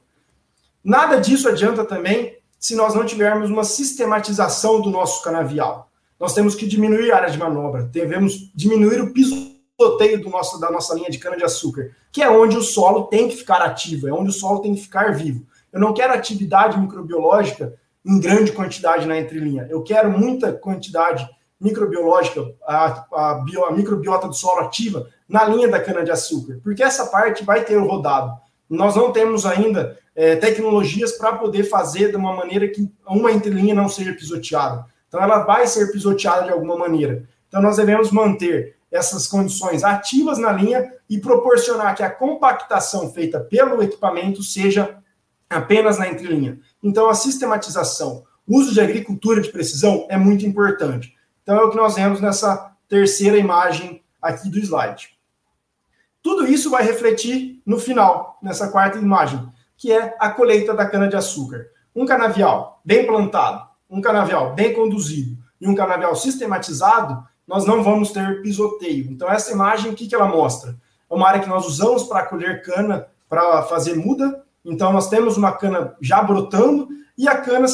Nada 0.85 1.21
disso 1.21 1.49
adianta 1.49 1.85
também 1.85 2.39
se 2.57 2.77
nós 2.77 2.95
não 2.95 3.05
tivermos 3.05 3.51
uma 3.51 3.65
sistematização 3.65 4.81
do 4.81 4.89
nosso 4.89 5.25
canavial. 5.25 5.91
Nós 6.19 6.33
temos 6.33 6.55
que 6.55 6.65
diminuir 6.65 7.11
a 7.11 7.17
área 7.17 7.31
de 7.31 7.39
manobra, 7.39 7.83
devemos 7.83 8.53
diminuir 8.55 9.01
o 9.01 9.13
pisoteio 9.13 10.23
do 10.23 10.31
nosso, 10.31 10.61
da 10.61 10.71
nossa 10.71 10.95
linha 10.95 11.11
de 11.11 11.19
cana-de-açúcar, 11.19 11.91
que 12.13 12.23
é 12.23 12.31
onde 12.31 12.57
o 12.57 12.63
solo 12.63 13.05
tem 13.05 13.29
que 13.29 13.37
ficar 13.37 13.61
ativo, 13.63 14.07
é 14.07 14.13
onde 14.13 14.31
o 14.31 14.33
solo 14.33 14.61
tem 14.61 14.75
que 14.77 14.83
ficar 14.83 15.13
vivo. 15.13 15.45
Eu 15.73 15.81
não 15.81 15.93
quero 15.93 16.13
atividade 16.13 16.79
microbiológica 16.79 17.75
em 18.07 18.21
grande 18.21 18.53
quantidade 18.53 19.07
na 19.07 19.19
entrelinha, 19.19 19.67
eu 19.69 19.83
quero 19.83 20.09
muita 20.09 20.53
quantidade 20.53 21.29
microbiológica, 21.61 22.53
a, 22.67 23.05
a, 23.13 23.35
bio, 23.45 23.65
a 23.65 23.73
microbiota 23.73 24.27
do 24.27 24.35
solo 24.35 24.61
ativa 24.61 25.09
na 25.29 25.45
linha 25.45 25.69
da 25.69 25.81
cana-de-açúcar, 25.81 26.59
porque 26.63 26.83
essa 26.83 27.07
parte 27.07 27.45
vai 27.45 27.65
ter 27.65 27.77
rodado. 27.77 28.33
Nós 28.69 28.97
não 28.97 29.13
temos 29.13 29.45
ainda 29.45 29.99
é, 30.15 30.37
tecnologias 30.37 31.13
para 31.13 31.35
poder 31.35 31.65
fazer 31.65 32.11
de 32.11 32.17
uma 32.17 32.35
maneira 32.35 32.69
que 32.69 32.91
uma 33.07 33.33
entrelinha 33.33 33.75
não 33.75 33.89
seja 33.89 34.13
pisoteada. 34.13 34.87
Então, 35.09 35.21
ela 35.21 35.41
vai 35.41 35.67
ser 35.67 35.91
pisoteada 35.91 36.45
de 36.45 36.53
alguma 36.53 36.77
maneira. 36.77 37.25
Então, 37.49 37.61
nós 37.61 37.77
devemos 37.77 38.13
manter 38.13 38.77
essas 38.91 39.27
condições 39.27 39.85
ativas 39.85 40.39
na 40.39 40.53
linha 40.53 40.93
e 41.09 41.19
proporcionar 41.19 41.97
que 41.97 42.03
a 42.03 42.11
compactação 42.11 43.13
feita 43.13 43.41
pelo 43.41 43.83
equipamento 43.83 44.43
seja 44.43 44.97
apenas 45.49 45.99
na 45.99 46.09
entrelinha. 46.09 46.59
Então, 46.83 47.09
a 47.09 47.15
sistematização, 47.15 48.25
uso 48.47 48.73
de 48.73 48.81
agricultura 48.81 49.41
de 49.41 49.51
precisão 49.51 50.07
é 50.09 50.17
muito 50.17 50.47
importante. 50.47 51.15
Então, 51.43 51.57
é 51.59 51.63
o 51.65 51.71
que 51.71 51.77
nós 51.77 51.95
vemos 51.95 52.21
nessa 52.21 52.73
terceira 52.89 53.39
imagem 53.39 54.03
aqui 54.21 54.49
do 54.51 54.59
slide. 54.59 55.11
Tudo 56.23 56.47
isso 56.47 56.71
vai 56.71 56.85
refletir 56.85 57.63
no 57.65 57.79
final, 57.79 58.39
nessa 58.43 58.69
quarta 58.69 58.99
imagem, 58.99 59.49
que 59.77 59.91
é 59.91 60.15
a 60.19 60.29
colheita 60.31 60.75
da 60.75 60.87
cana-de-açúcar. 60.87 61.69
Um 61.97 62.05
canavial 62.05 62.81
bem 62.85 63.07
plantado, 63.07 63.67
um 63.89 64.01
canavial 64.01 64.55
bem 64.55 64.75
conduzido 64.75 65.39
e 65.61 65.67
um 65.67 65.75
canavial 65.75 66.15
sistematizado, 66.15 67.27
nós 67.47 67.65
não 67.65 67.83
vamos 67.83 68.13
ter 68.13 68.43
pisoteio. 68.43 69.11
Então, 69.11 69.29
essa 69.29 69.51
imagem, 69.51 69.91
o 69.91 69.95
que, 69.95 70.07
que 70.07 70.15
ela 70.15 70.29
mostra? 70.29 70.77
É 71.11 71.15
uma 71.15 71.27
área 71.27 71.41
que 71.41 71.49
nós 71.49 71.67
usamos 71.67 72.05
para 72.05 72.27
colher 72.27 72.63
cana, 72.63 73.09
para 73.29 73.63
fazer 73.65 73.97
muda. 73.97 74.45
Então, 74.65 74.93
nós 74.93 75.09
temos 75.09 75.37
uma 75.37 75.53
cana 75.53 75.97
já 76.01 76.23
brotando 76.23 76.89
e 77.19 77.27
a 77.27 77.39
cana 77.39 77.67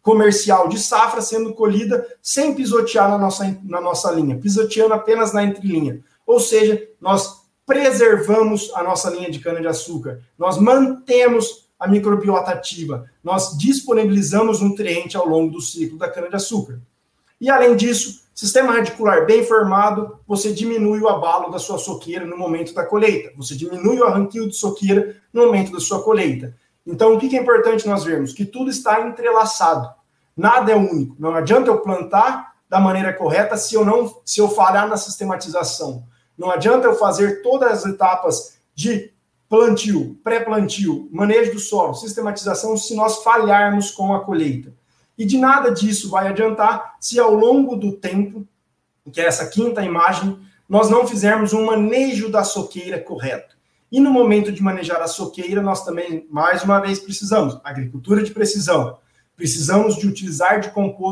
comercial 0.00 0.68
de 0.68 0.78
safra 0.78 1.20
sendo 1.20 1.52
colhida 1.52 2.06
sem 2.20 2.54
pisotear 2.54 3.08
na 3.08 3.18
nossa, 3.18 3.58
na 3.64 3.80
nossa 3.80 4.10
linha, 4.12 4.38
pisoteando 4.38 4.94
apenas 4.94 5.32
na 5.32 5.42
entrelinha. 5.42 6.00
Ou 6.26 6.38
seja, 6.38 6.88
nós 7.00 7.42
preservamos 7.66 8.70
a 8.74 8.82
nossa 8.82 9.10
linha 9.10 9.30
de 9.30 9.38
cana-de-açúcar, 9.38 10.20
nós 10.38 10.58
mantemos 10.58 11.68
a 11.78 11.88
microbiota 11.88 12.52
ativa, 12.52 13.10
nós 13.22 13.56
disponibilizamos 13.58 14.60
nutriente 14.60 15.16
ao 15.16 15.26
longo 15.26 15.52
do 15.52 15.60
ciclo 15.60 15.98
da 15.98 16.08
cana-de-açúcar. 16.08 16.80
E 17.40 17.50
além 17.50 17.74
disso, 17.74 18.22
sistema 18.32 18.72
radicular 18.72 19.26
bem 19.26 19.44
formado, 19.44 20.18
você 20.26 20.52
diminui 20.52 21.00
o 21.00 21.08
abalo 21.08 21.50
da 21.50 21.58
sua 21.58 21.78
soqueira 21.78 22.24
no 22.24 22.38
momento 22.38 22.72
da 22.72 22.86
colheita, 22.86 23.32
você 23.36 23.56
diminui 23.56 23.98
o 23.98 24.04
arranquio 24.04 24.48
de 24.48 24.54
soqueira 24.54 25.16
no 25.32 25.46
momento 25.46 25.72
da 25.72 25.80
sua 25.80 26.02
colheita. 26.02 26.54
Então, 26.86 27.14
o 27.14 27.18
que 27.18 27.36
é 27.36 27.40
importante 27.40 27.86
nós 27.86 28.04
vermos? 28.04 28.32
Que 28.32 28.44
tudo 28.44 28.70
está 28.70 29.00
entrelaçado. 29.00 29.92
Nada 30.36 30.72
é 30.72 30.76
único. 30.76 31.16
Não 31.18 31.34
adianta 31.34 31.68
eu 31.68 31.80
plantar 31.80 32.52
da 32.68 32.80
maneira 32.80 33.12
correta 33.12 33.56
se 33.56 33.74
eu 33.74 33.84
não 33.84 34.20
se 34.24 34.40
eu 34.40 34.48
falhar 34.48 34.88
na 34.88 34.96
sistematização. 34.96 36.04
Não 36.36 36.50
adianta 36.50 36.86
eu 36.86 36.94
fazer 36.94 37.42
todas 37.42 37.70
as 37.70 37.86
etapas 37.86 38.58
de 38.74 39.12
plantio, 39.48 40.18
pré-plantio, 40.24 41.08
manejo 41.12 41.52
do 41.52 41.58
solo, 41.58 41.94
sistematização 41.94 42.74
se 42.76 42.96
nós 42.96 43.22
falharmos 43.22 43.90
com 43.90 44.14
a 44.14 44.24
colheita. 44.24 44.72
E 45.18 45.26
de 45.26 45.36
nada 45.36 45.70
disso 45.70 46.08
vai 46.08 46.28
adiantar 46.28 46.96
se 46.98 47.20
ao 47.20 47.34
longo 47.34 47.76
do 47.76 47.92
tempo, 47.92 48.48
que 49.12 49.20
é 49.20 49.26
essa 49.26 49.46
quinta 49.46 49.84
imagem, 49.84 50.40
nós 50.66 50.88
não 50.88 51.06
fizermos 51.06 51.52
um 51.52 51.66
manejo 51.66 52.30
da 52.30 52.42
soqueira 52.42 52.98
correto. 52.98 53.54
E 53.92 54.00
no 54.00 54.10
momento 54.10 54.50
de 54.50 54.62
manejar 54.62 55.02
a 55.02 55.06
soqueira, 55.06 55.60
nós 55.60 55.84
também, 55.84 56.26
mais 56.30 56.64
uma 56.64 56.80
vez, 56.80 56.98
precisamos 56.98 57.60
agricultura 57.62 58.22
de 58.22 58.30
precisão. 58.30 58.96
Precisamos 59.36 59.96
de 59.96 60.06
utilizar 60.06 60.60
de, 60.60 60.70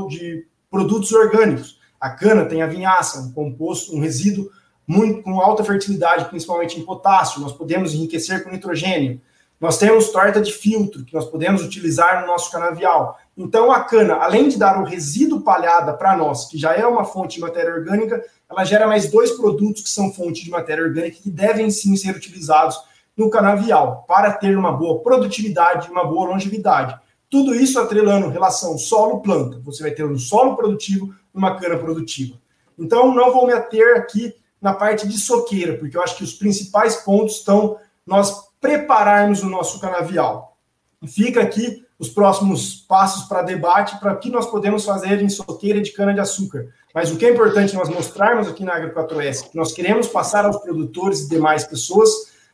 de 0.08 0.46
produtos 0.70 1.12
orgânicos. 1.12 1.78
A 2.00 2.08
cana 2.08 2.46
tem 2.46 2.62
a 2.62 2.66
vinhaça, 2.66 3.20
um 3.20 3.32
composto, 3.32 3.94
um 3.94 4.00
resíduo 4.00 4.50
muito 4.86 5.22
com 5.22 5.38
alta 5.38 5.62
fertilidade, 5.62 6.24
principalmente 6.30 6.80
em 6.80 6.84
potássio. 6.86 7.42
Nós 7.42 7.52
podemos 7.52 7.92
enriquecer 7.92 8.42
com 8.42 8.50
nitrogênio. 8.50 9.20
Nós 9.60 9.76
temos 9.76 10.08
torta 10.08 10.40
de 10.40 10.50
filtro 10.50 11.04
que 11.04 11.12
nós 11.12 11.26
podemos 11.26 11.62
utilizar 11.62 12.22
no 12.22 12.28
nosso 12.28 12.50
canavial. 12.50 13.18
Então 13.36 13.70
a 13.70 13.84
cana, 13.84 14.14
além 14.14 14.48
de 14.48 14.58
dar 14.58 14.80
o 14.80 14.84
resíduo 14.84 15.42
palhada 15.42 15.92
para 15.92 16.16
nós, 16.16 16.46
que 16.46 16.56
já 16.56 16.72
é 16.72 16.86
uma 16.86 17.04
fonte 17.04 17.34
de 17.34 17.42
matéria 17.42 17.74
orgânica, 17.74 18.24
ela 18.50 18.64
gera 18.64 18.86
mais 18.86 19.08
dois 19.08 19.30
produtos 19.30 19.82
que 19.82 19.88
são 19.88 20.12
fonte 20.12 20.44
de 20.44 20.50
matéria 20.50 20.82
orgânica 20.82 21.18
que 21.22 21.30
devem 21.30 21.70
sim 21.70 21.96
ser 21.96 22.16
utilizados 22.16 22.76
no 23.16 23.30
canavial 23.30 24.04
para 24.08 24.32
ter 24.32 24.58
uma 24.58 24.72
boa 24.72 25.00
produtividade, 25.02 25.90
uma 25.90 26.04
boa 26.04 26.30
longevidade. 26.30 26.98
Tudo 27.28 27.54
isso 27.54 27.78
atrelando 27.78 28.28
relação 28.28 28.76
solo-planta. 28.76 29.60
Você 29.60 29.84
vai 29.84 29.92
ter 29.92 30.04
um 30.04 30.18
solo 30.18 30.56
produtivo 30.56 31.14
e 31.32 31.38
uma 31.38 31.56
cana 31.56 31.78
produtiva. 31.78 32.36
Então, 32.76 33.14
não 33.14 33.32
vou 33.32 33.46
me 33.46 33.52
ater 33.52 33.96
aqui 33.96 34.34
na 34.60 34.74
parte 34.74 35.06
de 35.06 35.16
soqueira, 35.16 35.76
porque 35.78 35.96
eu 35.96 36.02
acho 36.02 36.16
que 36.16 36.24
os 36.24 36.34
principais 36.34 36.96
pontos 36.96 37.36
estão 37.36 37.78
nós 38.04 38.50
prepararmos 38.60 39.42
o 39.42 39.48
nosso 39.48 39.78
canavial. 39.80 40.56
E 41.00 41.06
fica 41.06 41.40
aqui 41.40 41.86
os 42.00 42.08
próximos 42.08 42.76
passos 42.76 43.28
para 43.28 43.42
debate 43.42 44.00
para 44.00 44.14
o 44.14 44.18
que 44.18 44.30
nós 44.30 44.46
podemos 44.46 44.86
fazer 44.86 45.22
em 45.22 45.28
soqueira 45.28 45.82
de 45.82 45.92
cana-de-açúcar. 45.92 46.68
Mas 46.94 47.12
o 47.12 47.18
que 47.18 47.26
é 47.26 47.30
importante 47.30 47.74
nós 47.74 47.90
mostrarmos 47.90 48.48
aqui 48.48 48.64
na 48.64 48.74
Agro 48.74 48.94
4S, 48.94 49.50
que 49.50 49.56
nós 49.56 49.70
queremos 49.72 50.08
passar 50.08 50.46
aos 50.46 50.56
produtores 50.56 51.20
e 51.20 51.28
demais 51.28 51.62
pessoas, 51.64 52.08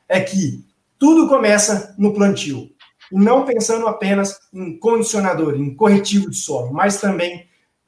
é 0.09 0.21
que 0.21 0.65
tudo 0.99 1.29
começa 1.29 1.95
no 1.97 2.13
plantio. 2.13 2.69
E 3.13 3.17
não 3.17 3.45
pensando 3.45 3.87
apenas 3.87 4.37
em 4.53 4.77
condicionador, 4.81 5.55
em 5.55 5.73
corretivo 5.77 6.29
de 6.29 6.37
solo, 6.37 6.73
mas 6.73 7.01
também 7.01 7.47